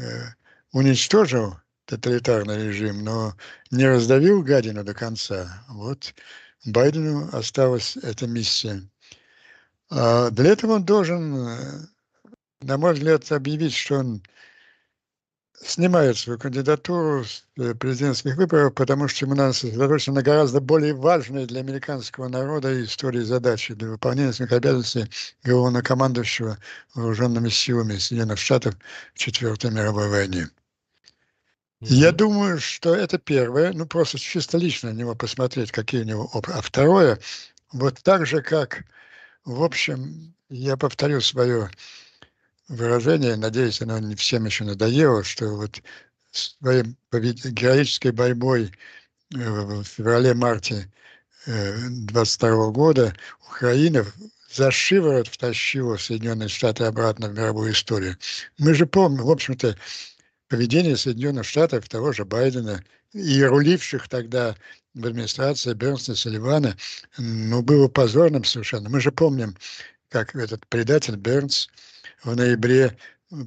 [0.72, 3.36] уничтожил тоталитарный режим, но
[3.72, 5.64] не раздавил гадину до конца.
[5.70, 6.14] Вот
[6.65, 8.84] Байдену осталась эта миссия.
[9.90, 11.88] А для этого он должен, э,
[12.62, 14.23] на мой взгляд, объявить, что он
[15.64, 20.94] снимает свою кандидатуру с э, президентских выборов, потому что ему надо сосредоточиться на гораздо более
[20.94, 25.10] важные для американского народа и истории задачи для выполнения своих обязанностей
[25.44, 26.58] главнокомандующего
[26.96, 28.76] вооруженными силами Соединенных Штатов
[29.14, 30.50] в Четвертой мировой войне.
[31.82, 36.30] Я думаю, что это первое, ну просто чисто лично на него посмотреть, какие у него
[36.34, 36.58] опыты.
[36.58, 37.20] А второе,
[37.72, 38.84] вот так же, как,
[39.46, 41.72] в общем, я повторю свое
[42.72, 45.82] выражение, надеюсь, оно не всем еще надоело, что вот
[46.32, 48.72] своей героической борьбой
[49.30, 50.92] в феврале-марте
[51.46, 53.13] 22 года
[53.50, 54.06] Украина
[54.54, 58.17] за шиворот втащила Соединенные Штаты обратно в мировую историю.
[58.58, 59.78] Мы же помним, в общем-то,
[60.48, 64.56] поведение Соединенных Штатов, того же Байдена и руливших тогда
[64.94, 66.78] в администрации Бернса Салливана,
[67.17, 68.90] ну, было позорным совершенно.
[68.90, 69.56] Мы же помним,
[70.10, 71.69] как этот предатель Бернс
[72.24, 72.98] в ноябре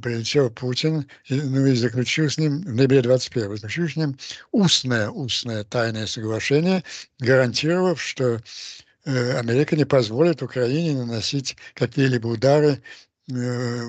[0.03, 4.19] прилетел Путин, ну и заключил с ним, в ноябре 21 заключил с ним
[4.51, 6.83] устное, устное тайное соглашение,
[7.19, 8.41] гарантировав, что
[9.05, 12.81] э, Америка не позволит Украине наносить какие-либо удары
[13.31, 13.81] э,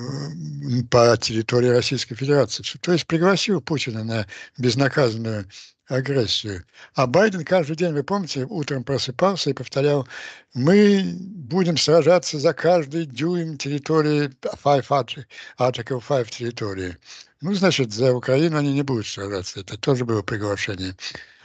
[0.91, 2.63] по территории Российской Федерации.
[2.81, 4.27] То есть пригласил Путина на
[4.57, 5.45] безнаказанную
[5.87, 6.63] агрессию.
[6.95, 10.07] А Байден каждый день, вы помните, утром просыпался и повторял,
[10.53, 14.31] мы будем сражаться за каждый дюйм территории
[14.63, 14.87] Five
[15.59, 16.97] Article 5 территории.
[17.41, 19.59] Ну, значит, за Украину они не будут сражаться.
[19.59, 20.95] Это тоже было приглашение.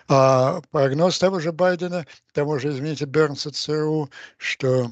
[0.09, 4.91] А прогноз того же Байдена, того же, извините, Бернса ЦРУ, что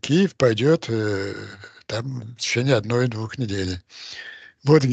[0.00, 1.34] Киев пойдет э,
[1.86, 3.80] там в течение одной-двух недель.
[4.64, 4.84] Вот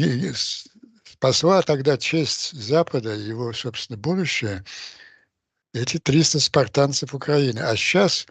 [1.15, 4.63] спасла тогда честь Запада, его, собственно, будущее,
[5.73, 7.59] эти 300 спартанцев Украины.
[7.59, 8.27] А сейчас,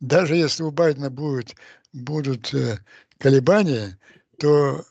[0.00, 1.54] даже если у Байдена будет,
[1.92, 2.78] будут э,
[3.18, 3.98] колебания,
[4.38, 4.84] то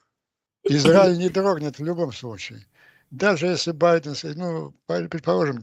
[0.63, 2.65] Израиль не дрогнет в любом случае.
[3.09, 5.59] Даже если Байден, ну, предположим,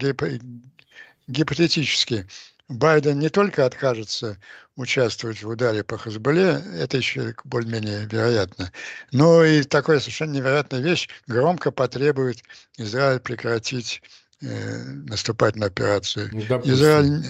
[1.29, 2.27] гипотетически,
[2.69, 4.39] Байден не только откажется
[4.77, 8.71] участвовать в ударе по Хазбале, это еще более-менее вероятно,
[9.11, 12.43] но и такая совершенно невероятная вещь громко потребует
[12.77, 14.03] Израиль прекратить
[14.43, 16.29] э, наступательную операцию.
[16.31, 17.25] Ну, Израиль,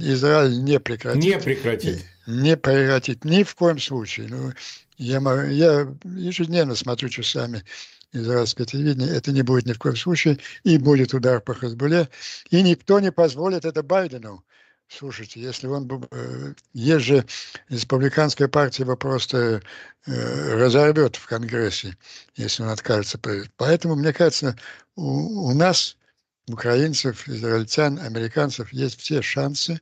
[0.00, 1.22] Израиль не прекратит.
[1.22, 2.04] Не прекратит.
[2.26, 4.28] Не прекратит ни в коем случае.
[4.28, 4.52] Ну,
[4.96, 7.62] я, я ежедневно смотрю часами
[8.12, 12.08] израильское телевидение, это не будет ни в коем случае, и будет удар по Хазбуле,
[12.50, 14.44] и никто не позволит это Байдену.
[14.88, 15.86] Слушайте, если он...
[16.10, 17.26] Э, есть же
[17.68, 19.62] республиканская партия его просто
[20.06, 21.96] э, разорвет в Конгрессе,
[22.36, 23.20] если он откажется.
[23.56, 24.58] Поэтому, мне кажется,
[24.96, 25.96] у, у нас,
[26.48, 29.78] украинцев, израильтян, американцев, есть все шансы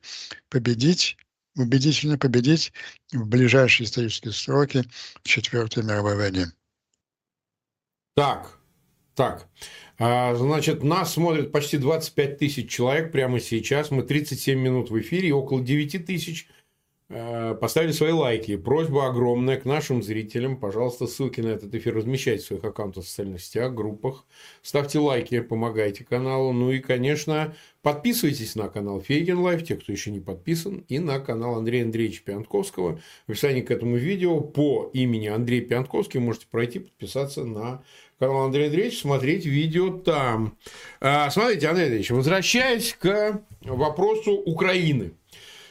[0.48, 1.16] победить,
[1.56, 2.72] убедительно победить
[3.12, 4.84] в ближайшие исторические сроки
[5.22, 6.46] Четвертой мировой войне.
[8.16, 8.58] Так,
[9.16, 9.48] так.
[9.98, 13.90] А, значит, нас смотрят почти 25 тысяч человек прямо сейчас.
[13.90, 16.48] Мы 37 минут в эфире, и около 9 тысяч
[17.08, 18.56] а, поставили свои лайки.
[18.56, 20.58] Просьба огромная к нашим зрителям.
[20.58, 24.26] Пожалуйста, ссылки на этот эфир размещайте в своих аккаунтах в социальных сетях, группах.
[24.62, 26.52] Ставьте лайки, помогайте каналу.
[26.52, 31.20] Ну и, конечно, подписывайтесь на канал Фейгин Live, те, кто еще не подписан, и на
[31.20, 33.00] канал Андрея Андреевича Пионтковского.
[33.26, 37.84] В описании к этому видео по имени Андрей Пионтковский можете пройти, подписаться на
[38.18, 40.56] канал Андрей Андреевич, смотреть видео там.
[41.00, 45.12] А, смотрите, Андрей Андреевич, возвращаясь к вопросу Украины.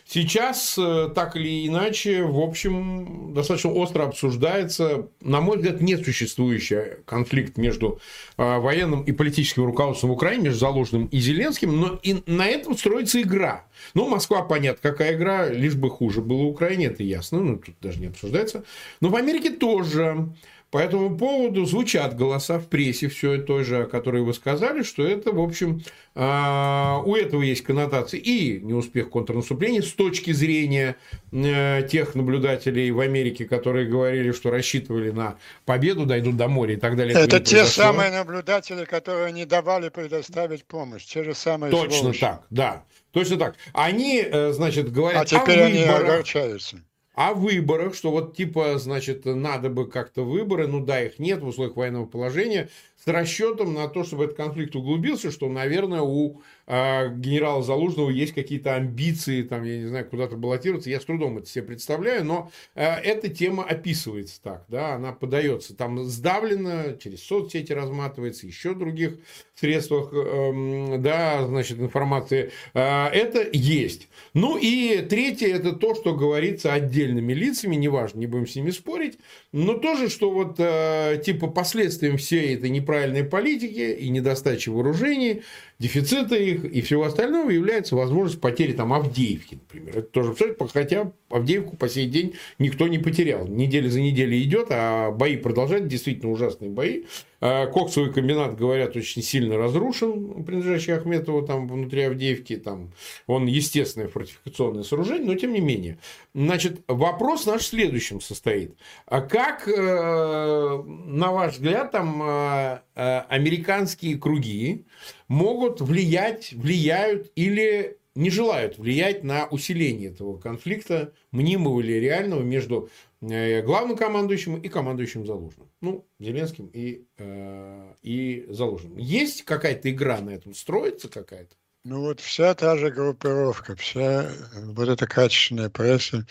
[0.07, 7.57] Сейчас, э, так или иначе, в общем, достаточно остро обсуждается, на мой взгляд, несуществующий конфликт
[7.57, 7.99] между
[8.37, 13.19] э, военным и политическим руководством Украины, между Заложенным и Зеленским, но и на этом строится
[13.19, 13.65] игра.
[13.95, 17.99] Ну, Москва, понятно, какая игра, лишь бы хуже было Украине, это ясно, ну, тут даже
[17.99, 18.63] не обсуждается.
[19.01, 20.29] Но в Америке тоже
[20.75, 25.31] по этому поводу звучат голоса в прессе, все той же, которые вы сказали, что это,
[25.31, 25.81] в общем,
[26.15, 30.97] а, у этого есть коннотации и неуспех контрнаступления с точки зрения
[31.31, 36.77] э, тех наблюдателей в Америке, которые говорили, что рассчитывали на победу, дойдут до моря и
[36.77, 37.15] так далее.
[37.17, 37.83] Это те произошло.
[37.83, 42.19] самые наблюдатели, которые не давали предоставить помощь, те же самые Точно сволочи.
[42.19, 42.83] так, да.
[43.11, 43.55] Точно так.
[43.71, 45.21] Они, э, значит, говорят...
[45.21, 46.81] А теперь они огорчаются
[47.15, 51.47] о выборах, что вот типа, значит, надо бы как-то выборы, ну да, их нет в
[51.47, 52.69] условиях военного положения,
[53.03, 58.75] с расчетом на то, чтобы этот конфликт углубился, что, наверное, у генерала Залужного есть какие-то
[58.75, 60.89] амбиции, там, я не знаю, куда-то баллотироваться.
[60.89, 65.75] Я с трудом это себе представляю, но э, эта тема описывается так, да, она подается
[65.75, 69.19] там сдавленно, через соцсети разматывается, еще других
[69.55, 72.51] средствах, э, да, значит, информации.
[72.73, 74.07] Э, это есть.
[74.33, 79.17] Ну и третье, это то, что говорится отдельными лицами, неважно, не будем с ними спорить,
[79.51, 85.43] но тоже, что вот э, типа последствием всей этой неправильной политики и недостачи вооружений,
[85.79, 89.97] дефицита их и всего остального является возможность потери там Авдеевки, например.
[89.97, 90.33] Это тоже
[90.73, 93.47] хотя Авдеевку по сей день никто не потерял.
[93.47, 97.03] Неделя за неделей идет, а бои продолжаются, действительно ужасные бои.
[97.41, 102.55] А коксовый комбинат, говорят, очень сильно разрушен, принадлежащий Ахметову там внутри Авдеевки.
[102.57, 102.91] Там,
[103.27, 105.97] он естественное фортификационное сооружение, но тем не менее.
[106.33, 108.75] Значит, вопрос наш в следующем состоит.
[109.05, 114.85] А как, э, на ваш взгляд, там э, э, американские круги
[115.27, 122.89] могут влиять, влияют или не желают влиять на усиление этого конфликта, мнимого или реального, между
[123.21, 125.69] э, главным командующим и командующим Залужным.
[125.81, 128.97] Ну, Зеленским и, э, и Залужным.
[128.97, 130.53] Есть какая-то игра на этом?
[130.53, 131.55] Строится какая-то?
[131.83, 136.25] Ну вот вся та же группировка, вся вот эта качественная пресса,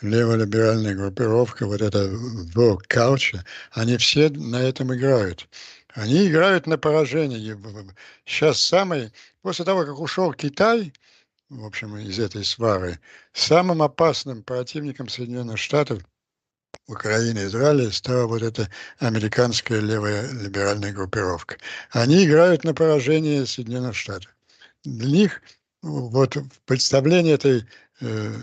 [0.00, 2.10] леволиберальная группировка, вот эта
[2.56, 3.38] work culture,
[3.70, 5.48] они все на этом играют.
[5.94, 7.56] Они играют на поражение.
[8.24, 9.12] Сейчас самый,
[9.42, 10.92] после того, как ушел Китай,
[11.48, 12.98] в общем, из этой свары,
[13.32, 16.02] самым опасным противником Соединенных Штатов
[16.88, 21.56] Украины и Израиля стала вот эта американская левая либеральная группировка.
[21.90, 24.34] Они играют на поражение Соединенных Штатов.
[24.84, 25.42] Для них
[25.82, 27.64] вот представление этой
[28.00, 28.34] э,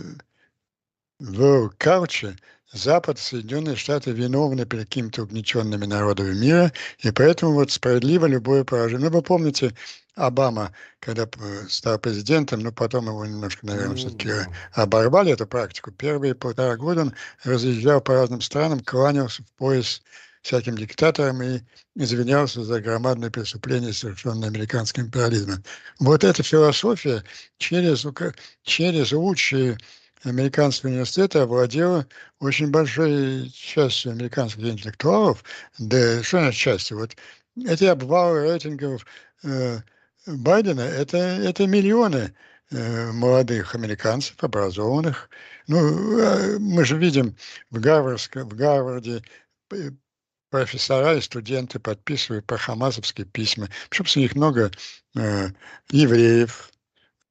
[1.77, 2.37] Кауче
[2.73, 9.09] Запад, Соединенные Штаты виновны перед какими-то угнетенными народами мира, и поэтому вот справедливо любое поражение.
[9.09, 9.75] Ну, вы помните,
[10.15, 11.27] Обама, когда
[11.67, 14.29] стал президентом, но потом его немножко, наверное, все-таки
[14.73, 15.91] оборвали эту практику.
[15.91, 20.03] Первые полтора года он разъезжал по разным странам, кланялся в пояс
[20.43, 21.61] всяким диктаторам и
[21.95, 25.63] извинялся за громадные преступления, совершенные американским империализмом.
[25.99, 27.23] Вот эта философия
[27.57, 28.05] через,
[28.63, 29.77] через лучшие
[30.23, 32.05] американского университета овладела
[32.39, 35.43] очень большой частью американских интеллектуалов,
[35.79, 37.15] да что значит частью, вот
[37.65, 39.05] эти обвалы рейтингов
[39.43, 39.79] э,
[40.25, 42.33] Байдена это, это миллионы
[42.71, 45.29] э, молодых американцев, образованных.
[45.67, 47.35] Ну, э, мы же видим
[47.69, 49.21] в, Гарвардске, в Гарварде
[50.49, 53.69] профессора и студенты подписывают по хамасовские письма.
[53.89, 54.71] Причем среди них много
[55.15, 55.49] э,
[55.89, 56.69] евреев,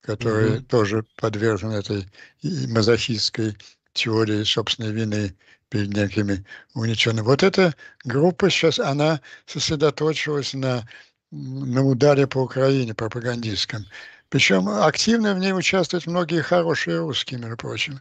[0.01, 0.65] которые mm-hmm.
[0.65, 2.07] тоже подвержены этой
[2.43, 3.57] мазохистской
[3.93, 5.37] теории собственной вины
[5.69, 7.25] перед некими уничтоженными.
[7.25, 7.75] Вот эта
[8.05, 10.87] группа сейчас, она сосредоточилась на,
[11.33, 13.85] на ударе по Украине пропагандистском.
[14.29, 18.01] Причем активно в ней участвуют многие хорошие русские, между прочим.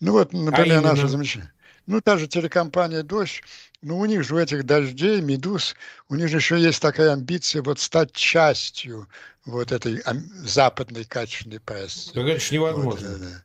[0.00, 1.52] Ну вот, например, а наша замечательная.
[1.86, 3.42] Ну, та же телекомпания «Дождь»,
[3.82, 5.74] ну, у них же у этих «Дождей», «Медуз»,
[6.08, 9.08] у них же еще есть такая амбиция вот стать частью
[9.44, 10.02] вот этой
[10.44, 12.10] западной качественной прессы.
[12.10, 13.08] Это же невозможно.
[13.08, 13.44] Вот, да.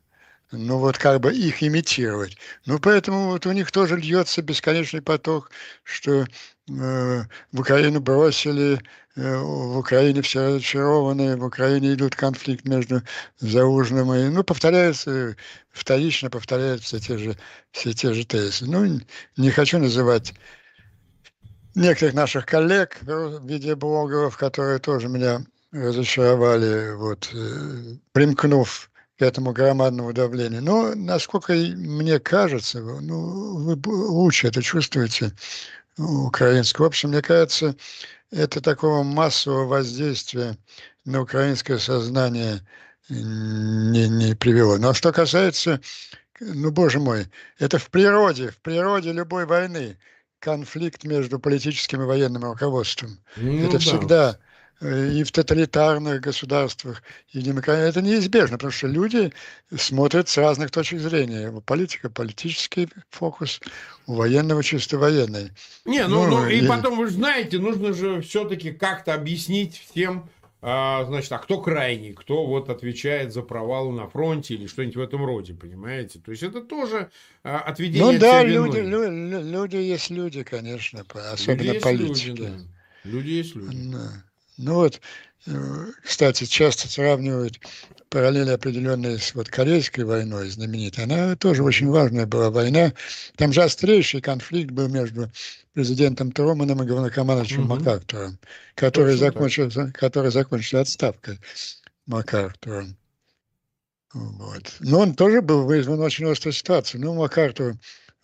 [0.52, 2.36] Ну вот как бы их имитировать.
[2.66, 5.50] Ну поэтому вот у них тоже льется бесконечный поток,
[5.82, 6.26] что
[6.68, 8.80] в Украину бросили,
[9.14, 13.02] э, в Украине все разочарованы, в Украине идут конфликт между
[13.38, 14.28] Заужным и...
[14.28, 15.36] Ну повторяется,
[15.70, 17.36] вторично повторяются те же,
[17.70, 18.66] все те же тезисы.
[18.66, 19.00] Ну
[19.36, 20.34] не хочу называть
[21.76, 30.62] некоторых наших коллег, видеоблогеров, которые тоже меня разочаровали, вот, э, примкнув к этому громадному давлению.
[30.62, 35.32] Но, насколько мне кажется, ну, вы лучше это чувствуете,
[35.98, 37.76] украинское общество, мне кажется,
[38.30, 40.56] это такого массового воздействия
[41.04, 42.60] на украинское сознание
[43.08, 44.78] не, не привело.
[44.78, 45.80] Но что касается,
[46.40, 47.26] ну, боже мой,
[47.58, 49.98] это в природе, в природе любой войны
[50.38, 53.18] конфликт между политическим и военным руководством.
[53.36, 53.78] Ну, это да.
[53.78, 54.38] всегда
[54.80, 57.02] и в тоталитарных государствах,
[57.32, 57.88] и демократии.
[57.88, 59.32] Это неизбежно, потому что люди
[59.74, 61.52] смотрят с разных точек зрения.
[61.64, 63.60] Политика политический фокус,
[64.06, 65.50] у военного чисто военный.
[65.84, 69.78] Не, ну, ну, ну и, и потом, вы же знаете, нужно же все-таки как-то объяснить
[69.78, 70.28] всем,
[70.60, 75.00] а, значит, а кто крайний, кто вот отвечает за провалы на фронте или что-нибудь в
[75.00, 76.18] этом роде, понимаете?
[76.18, 77.10] То есть это тоже
[77.44, 82.26] а, отведение Ну да, люди, люди, люди есть люди, конечно, особенно люди политики.
[82.26, 82.50] Люди, да.
[83.04, 83.92] люди есть люди.
[83.92, 84.25] Да.
[84.58, 85.00] Ну вот,
[85.46, 87.60] э, кстати, часто сравнивают
[88.08, 91.04] параллели определенные с вот Корейской войной знаменитой.
[91.04, 92.92] Она тоже очень важная была война.
[93.36, 95.30] Там же острейший конфликт был между
[95.74, 97.76] президентом Труманом и главнокомандующим угу.
[97.76, 98.38] МакАртуром,
[98.74, 101.38] который закончился, который закончился отставкой
[102.06, 102.86] МакАртура.
[104.14, 104.76] Вот.
[104.80, 107.02] Но он тоже был вызван очень острой ситуацией.
[107.02, 107.74] Ну, МакАртур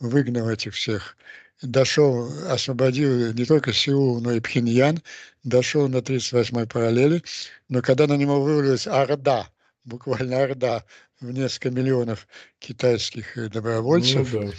[0.01, 1.17] выгнал этих всех
[1.63, 5.03] дошел, освободил не только Сеул, но и Пхеньян,
[5.45, 7.23] дошел на 38-й параллели,
[7.69, 9.49] но когда на него вывалилась орда,
[9.85, 10.85] буквально орда
[11.21, 12.27] в несколько миллионов
[12.59, 14.53] китайских добровольцев, ну, да.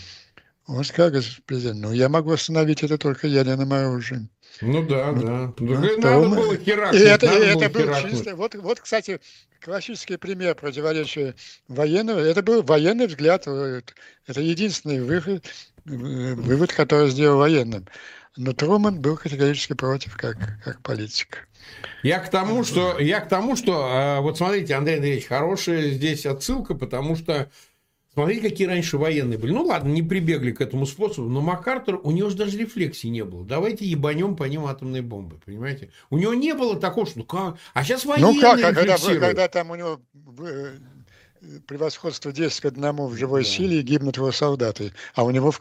[0.68, 4.30] он сказал, президент, ну я могу остановить это только ядерным оружием.
[4.62, 5.54] Ну да, ну, да.
[5.60, 7.02] Ну, надо было херакнуть.
[7.02, 8.36] И это, и это был чисто...
[8.36, 9.20] Вот, вот, кстати,
[9.60, 11.36] классический пример противоречия
[11.68, 12.20] военного.
[12.20, 13.48] Это был военный взгляд.
[13.48, 15.46] Это единственный выход,
[15.86, 17.88] вывод, который сделал военным.
[18.36, 21.48] Но Труман был категорически против, как, как политик.
[22.02, 26.26] Я к тому, что, я к тому, что, а, вот смотрите, Андрей Андреевич, хорошая здесь
[26.26, 27.50] отсылка, потому что
[28.14, 29.52] Смотрите, какие раньше военные были.
[29.52, 33.26] Ну ладно, не прибегли к этому способу, но МакАртур, у него же даже рефлексии не
[33.26, 33.44] было.
[33.44, 35.90] Давайте ебанем по ним атомные бомбы, понимаете?
[36.12, 37.58] У него не было такого, что ну как?
[37.74, 40.00] А сейчас военные Ну как, а когда, когда там у него
[40.42, 40.76] э,
[41.68, 43.50] превосходство 10 к одному в живой да.
[43.50, 45.60] силе и гибнут его солдаты, а у него в,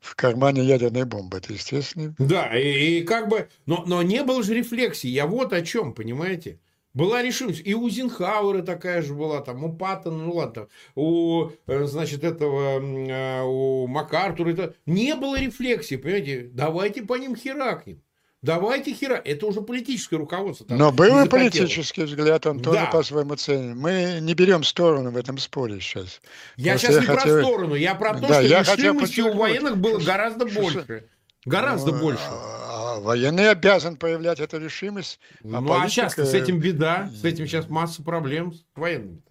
[0.00, 2.14] в кармане ядерная бомба, это естественно.
[2.18, 5.94] Да, и, и как бы, но, но не было же рефлексии, я вот о чем,
[5.94, 6.58] понимаете?
[6.94, 7.62] Была решимость.
[7.64, 12.80] И у Зинхауэра такая же была, там, у Паттона, ну ладно, у, э, значит, этого,
[12.80, 14.50] э, у МакАртура.
[14.50, 14.74] Это...
[14.86, 16.50] Не было рефлексии, понимаете?
[16.52, 18.02] Давайте по ним херакнем.
[18.40, 19.20] Давайте хера.
[19.24, 20.66] Это уже политическое руководство.
[20.66, 22.70] Там Но был и политический взгляд, он да.
[22.70, 23.76] тоже по-своему ценен.
[23.76, 26.20] Мы не берем сторону в этом споре сейчас.
[26.56, 27.34] Я Просто сейчас я не хотел...
[27.34, 31.08] про сторону, я про то, да, что решимости у военных было гораздо больше.
[31.44, 32.22] Гораздо ну, больше.
[32.28, 35.18] А, а военный обязан проявлять эту решимость.
[35.42, 35.84] А ну, политика...
[35.84, 37.10] а сейчас с этим беда.
[37.12, 39.22] С этим сейчас масса проблем с военными.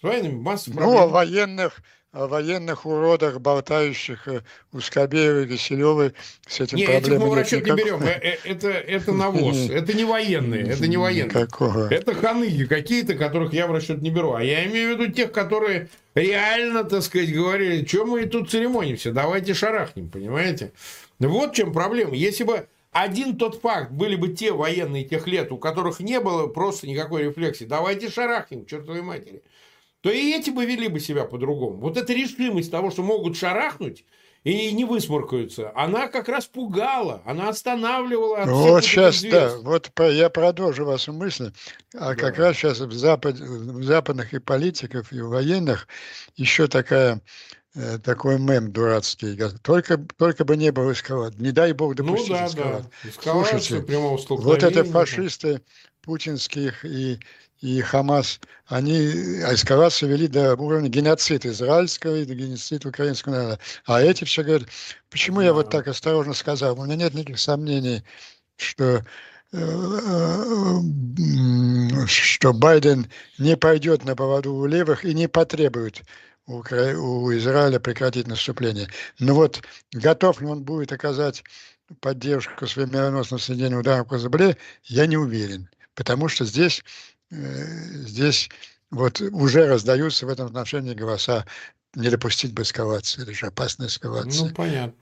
[0.00, 0.90] С военными масса проблем.
[0.90, 1.82] Ну, а военных
[2.12, 4.42] о военных уродах, болтающих э,
[4.72, 6.12] у и Киселевой
[6.46, 8.02] с этим не, проблемами этих мы в не берем.
[8.02, 9.56] Э, э, это, это навоз.
[9.70, 10.68] Это не военные.
[10.68, 11.30] Это не военные.
[11.30, 11.88] Какого?
[11.88, 14.34] Это ханыги какие-то, которых я в расчет не беру.
[14.34, 19.10] А я имею в виду тех, которые реально, так сказать, говорили, что мы тут церемонимся,
[19.12, 20.72] давайте шарахнем, понимаете?
[21.18, 22.14] Вот в чем проблема.
[22.14, 26.46] Если бы один тот факт, были бы те военные тех лет, у которых не было
[26.46, 29.42] просто никакой рефлексии, давайте шарахнем, чертовой матери
[30.02, 31.78] то и эти бы вели бы себя по-другому.
[31.78, 34.04] Вот эта решимость того, что могут шарахнуть,
[34.44, 35.70] и не высморкаются.
[35.76, 38.44] Она как раз пугала, она останавливала.
[38.46, 41.52] вот сейчас, да, вот я продолжу вашу мысль.
[41.94, 42.14] А да.
[42.16, 45.86] как раз сейчас в, запад, в западных и политиков, и военных
[46.34, 47.20] еще такая
[47.76, 49.38] э, такой мем дурацкий.
[49.62, 51.40] Только, только бы не было эскалации.
[51.40, 52.90] Не дай бог допустить ну, да, эскалации.
[53.04, 53.22] Да.
[53.22, 53.84] Слушайте,
[54.30, 55.62] вот это фашисты
[56.02, 57.20] путинских и
[57.62, 63.58] и Хамас, они эскалацию вели до уровня геноцида израильского и до геноцида украинского народа.
[63.86, 64.68] А эти все говорят,
[65.10, 66.78] почему я вот так осторожно сказал?
[66.78, 68.02] У меня нет никаких сомнений,
[68.56, 69.04] что
[69.52, 70.78] э,
[72.06, 73.06] что Байден
[73.38, 76.02] не пойдет на поводу у левых и не потребует
[76.46, 78.88] у, у Израиля прекратить наступление.
[79.20, 81.44] Но вот готов ли он будет оказать
[82.00, 85.68] поддержку своим мироносным соединениям ударом по земле, я не уверен.
[85.94, 88.50] Потому что здесь Э, здесь
[88.90, 91.46] вот уже раздаются в этом отношении голоса
[91.94, 94.48] не допустить бы эскалации, это же опасная эскалация.
[94.48, 94.94] Ну, понятно.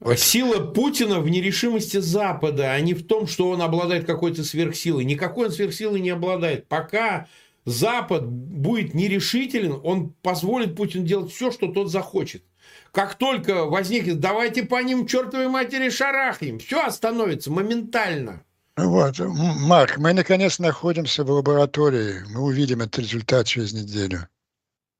[0.00, 0.18] Вот.
[0.18, 5.04] Сила Путина в нерешимости Запада, а не в том, что он обладает какой-то сверхсилой.
[5.04, 6.68] Никакой он сверхсилой не обладает.
[6.68, 7.26] Пока
[7.64, 12.44] Запад будет нерешителен, он позволит Путину делать все, что тот захочет.
[12.92, 18.44] Как только возникнет, давайте по ним чертовой матери шарахнем, все остановится моментально.
[18.78, 22.22] Вот, Марк, мы наконец находимся в лаборатории.
[22.30, 24.28] Мы увидим этот результат через неделю.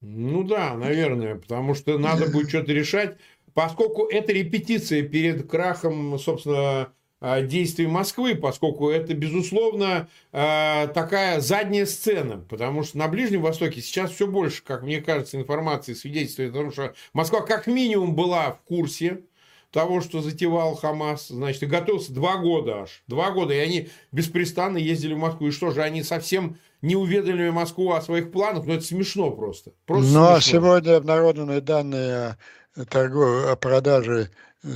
[0.01, 3.17] Ну да, наверное, потому что надо будет что-то решать,
[3.55, 11.85] поскольку это репетиция перед крахом, собственно, а, действий Москвы, поскольку это, безусловно, а, такая задняя
[11.85, 16.59] сцена, потому что на Ближнем Востоке сейчас все больше, как мне кажется, информации свидетельствует о
[16.59, 19.23] том, что Москва как минимум была в курсе,
[19.71, 23.03] того, что затевал Хамас, значит, и готовился два года аж.
[23.07, 25.49] Два года, и они беспрестанно ездили в Москву.
[25.49, 28.65] И что же, они совсем не уведомили Москву о своих планах?
[28.65, 29.73] Ну, это смешно просто.
[29.85, 32.39] просто ну, а сегодня обнародованы данные
[32.77, 33.47] о, торгов...
[33.47, 34.31] о продаже
[34.63, 34.69] э,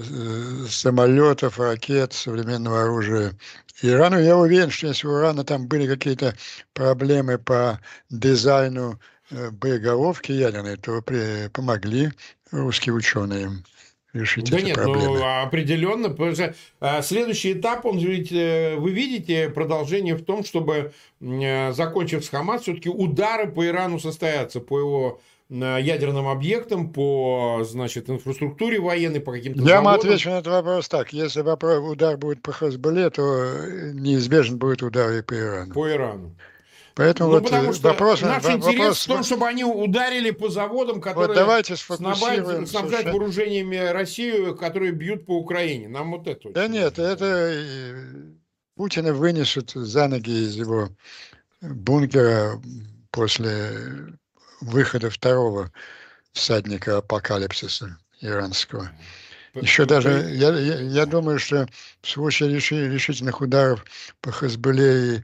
[0.69, 3.33] самолетов, ракет, современного оружия
[3.81, 4.21] Ирану.
[4.21, 6.37] Я уверен, что если у Ирана там были какие-то
[6.75, 7.81] проблемы по
[8.11, 11.01] дизайну э, боеголовки ядерной, то
[11.51, 12.13] помогли
[12.51, 13.63] русские ученые
[14.13, 15.19] решить да эти нет, ну, проблемы.
[15.19, 16.09] Ну, определенно.
[16.11, 21.73] Потому что, а, следующий этап, он ведь, э, вы видите, продолжение в том, чтобы, э,
[21.73, 28.81] закончив с Хамас, все-таки удары по Ирану состоятся, по его ядерным объектам, по значит, инфраструктуре
[28.81, 29.85] военной, по каким-то Я заводам.
[29.85, 31.13] вам отвечу на этот вопрос так.
[31.13, 33.53] Если вопрос, удар будет по Хазбале, то
[33.93, 35.75] неизбежен будет удар и по Ирану.
[35.75, 36.35] По Ирану.
[36.95, 40.31] Поэтому ну, вот потому э, что вопрос, наш вопрос, интерес в том, чтобы они ударили
[40.31, 45.89] по заводам, которые вот давайте снабжают, снабжают вооружениями Россию, которые бьют по Украине.
[45.89, 46.51] Нам вот это.
[46.51, 48.33] Да нет, это э,
[48.77, 50.91] Путина вынесут за ноги из его
[51.61, 52.61] бункера
[53.11, 54.19] после
[54.61, 55.71] выхода второго
[56.33, 58.91] всадника апокалипсиса иранского.
[59.55, 61.69] Еще даже, я, я, я думаю, что
[62.01, 63.85] в случае решительных ударов
[64.23, 65.23] по Хазбуле и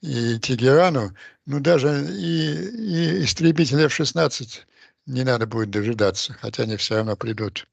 [0.00, 1.14] и Тегерану,
[1.46, 4.60] ну даже и, и истребители F-16
[5.06, 7.66] не надо будет дожидаться, хотя они все равно придут.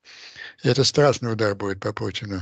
[0.64, 2.42] И это страшный удар будет по Путину.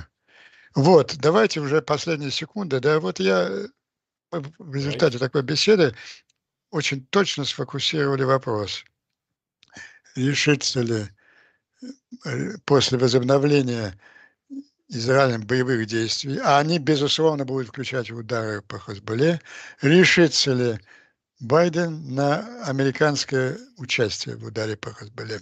[0.74, 2.80] Вот, давайте уже последние секунды.
[2.80, 3.50] Да, вот я
[4.32, 5.96] в результате такой беседы
[6.72, 8.84] очень точно сфокусировали вопрос,
[10.16, 11.08] решится ли
[12.26, 13.98] э, после возобновления
[14.88, 19.42] Израилем боевых действий, а они, безусловно, будут включать удары по Хазбале,
[19.82, 20.80] решится ли
[21.40, 25.40] Байден на американское участие в ударе по Хазбале?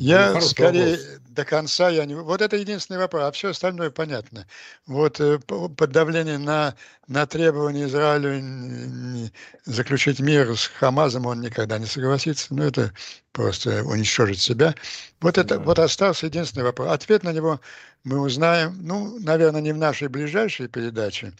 [0.00, 1.20] Я ну, скорее вопрос.
[1.28, 2.14] до конца, я не...
[2.14, 4.46] Вот это единственный вопрос, а все остальное понятно.
[4.86, 6.74] Вот э, под давлением на,
[7.06, 9.30] на требования Израилю
[9.66, 12.46] заключить мир с Хамазом он никогда не согласится.
[12.54, 12.94] Ну, это
[13.32, 14.74] просто уничтожить себя.
[15.20, 15.64] Вот это да.
[15.64, 16.92] вот остался единственный вопрос.
[16.92, 17.60] Ответ на него
[18.02, 21.34] мы узнаем, ну, наверное, не в нашей ближайшей передаче.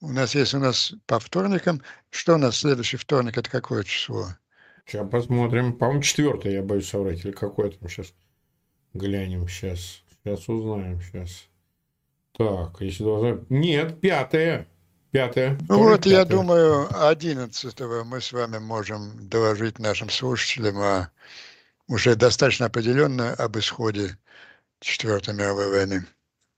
[0.00, 1.82] У нас есть у нас по вторникам.
[2.08, 3.36] Что у нас следующий вторник?
[3.36, 4.30] Это какое число?
[4.88, 5.74] Сейчас посмотрим.
[5.74, 7.22] По-моему, четвертое, я боюсь соврать.
[7.22, 8.14] Или какое там сейчас
[8.94, 9.46] глянем.
[9.46, 10.02] Сейчас.
[10.24, 11.02] Сейчас узнаем.
[11.02, 11.46] Сейчас.
[12.32, 13.38] Так, если должна...
[13.50, 14.66] Нет, пятое.
[15.10, 15.58] Пятое.
[15.68, 16.12] Ну вот, пятое.
[16.14, 21.10] я думаю, одиннадцатого мы с вами можем доложить нашим слушателям о
[21.86, 24.16] уже достаточно определенно об исходе
[24.80, 26.06] Четвертой мировой войны.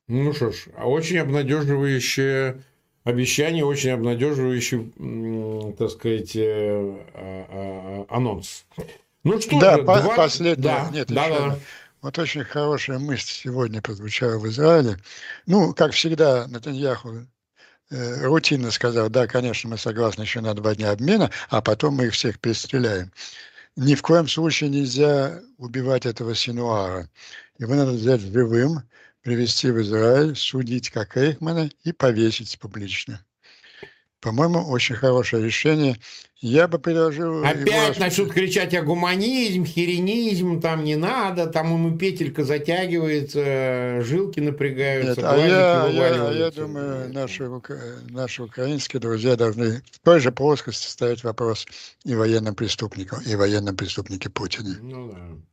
[0.07, 2.62] Ну что ж, а очень обнадеживающее
[3.05, 8.64] обещание, очень обнадеживающий, так сказать, э, а, а, анонс.
[9.24, 10.16] Ну что да, же, по- два...
[10.16, 10.57] последнее.
[10.57, 11.59] Да, Нет, да, еще да.
[12.03, 14.96] Вот очень хорошая мысль сегодня прозвучала в Израиле.
[15.46, 17.26] Ну, как всегда, Натаньяху
[17.90, 22.07] э, рутинно сказал, да, конечно, мы согласны еще на два дня обмена, а потом мы
[22.07, 23.12] их всех перестреляем.
[23.76, 27.09] Ни в коем случае нельзя убивать этого Синуара.
[27.59, 28.82] Его надо взять живым,
[29.23, 33.25] привести в Израиль, судить как Эйхмана и повесить публично.
[34.21, 35.97] По-моему, очень хорошее решение.
[36.43, 37.43] Я бы предложил...
[37.45, 38.05] Опять его...
[38.05, 45.25] начнут кричать о гуманизм, херенизм, там не надо, там ему петелька затягивается, жилки напрягаются, Нет,
[45.25, 47.49] а я, я, а я думаю, наши,
[48.11, 51.66] наши украинские друзья должны в той же плоскости ставить вопрос
[52.05, 54.77] и военным преступникам, и военным преступнике Путина.
[54.81, 55.49] Ну да.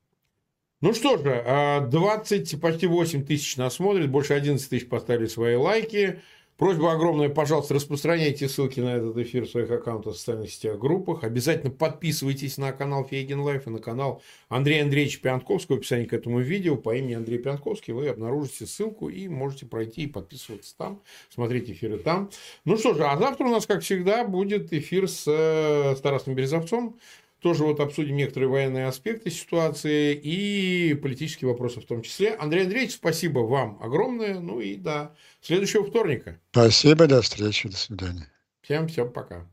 [0.79, 1.43] Ну что же,
[1.89, 6.19] 20, а, почти 8 тысяч нас смотрит, больше 11 тысяч поставили свои лайки.
[6.57, 11.23] Просьба огромная, пожалуйста, распространяйте ссылки на этот эфир в своих аккаунтах в социальных сетях, группах.
[11.23, 15.75] Обязательно подписывайтесь на канал Фейгин Live и на канал Андрея Андреевича Пионтковского.
[15.75, 20.03] В описании к этому видео по имени Андрей Пионтковский вы обнаружите ссылку и можете пройти
[20.03, 22.31] и подписываться там, смотреть эфиры там.
[22.65, 26.97] Ну что же, а завтра у нас, как всегда, будет эфир с э, Старостным Березовцом.
[27.41, 32.33] Тоже вот обсудим некоторые военные аспекты ситуации и политические вопросы в том числе.
[32.33, 34.39] Андрей Андреевич, спасибо вам огромное.
[34.39, 36.39] Ну и до следующего вторника.
[36.51, 38.31] Спасибо, до встречи, до свидания.
[38.61, 39.47] Всем, всем пока.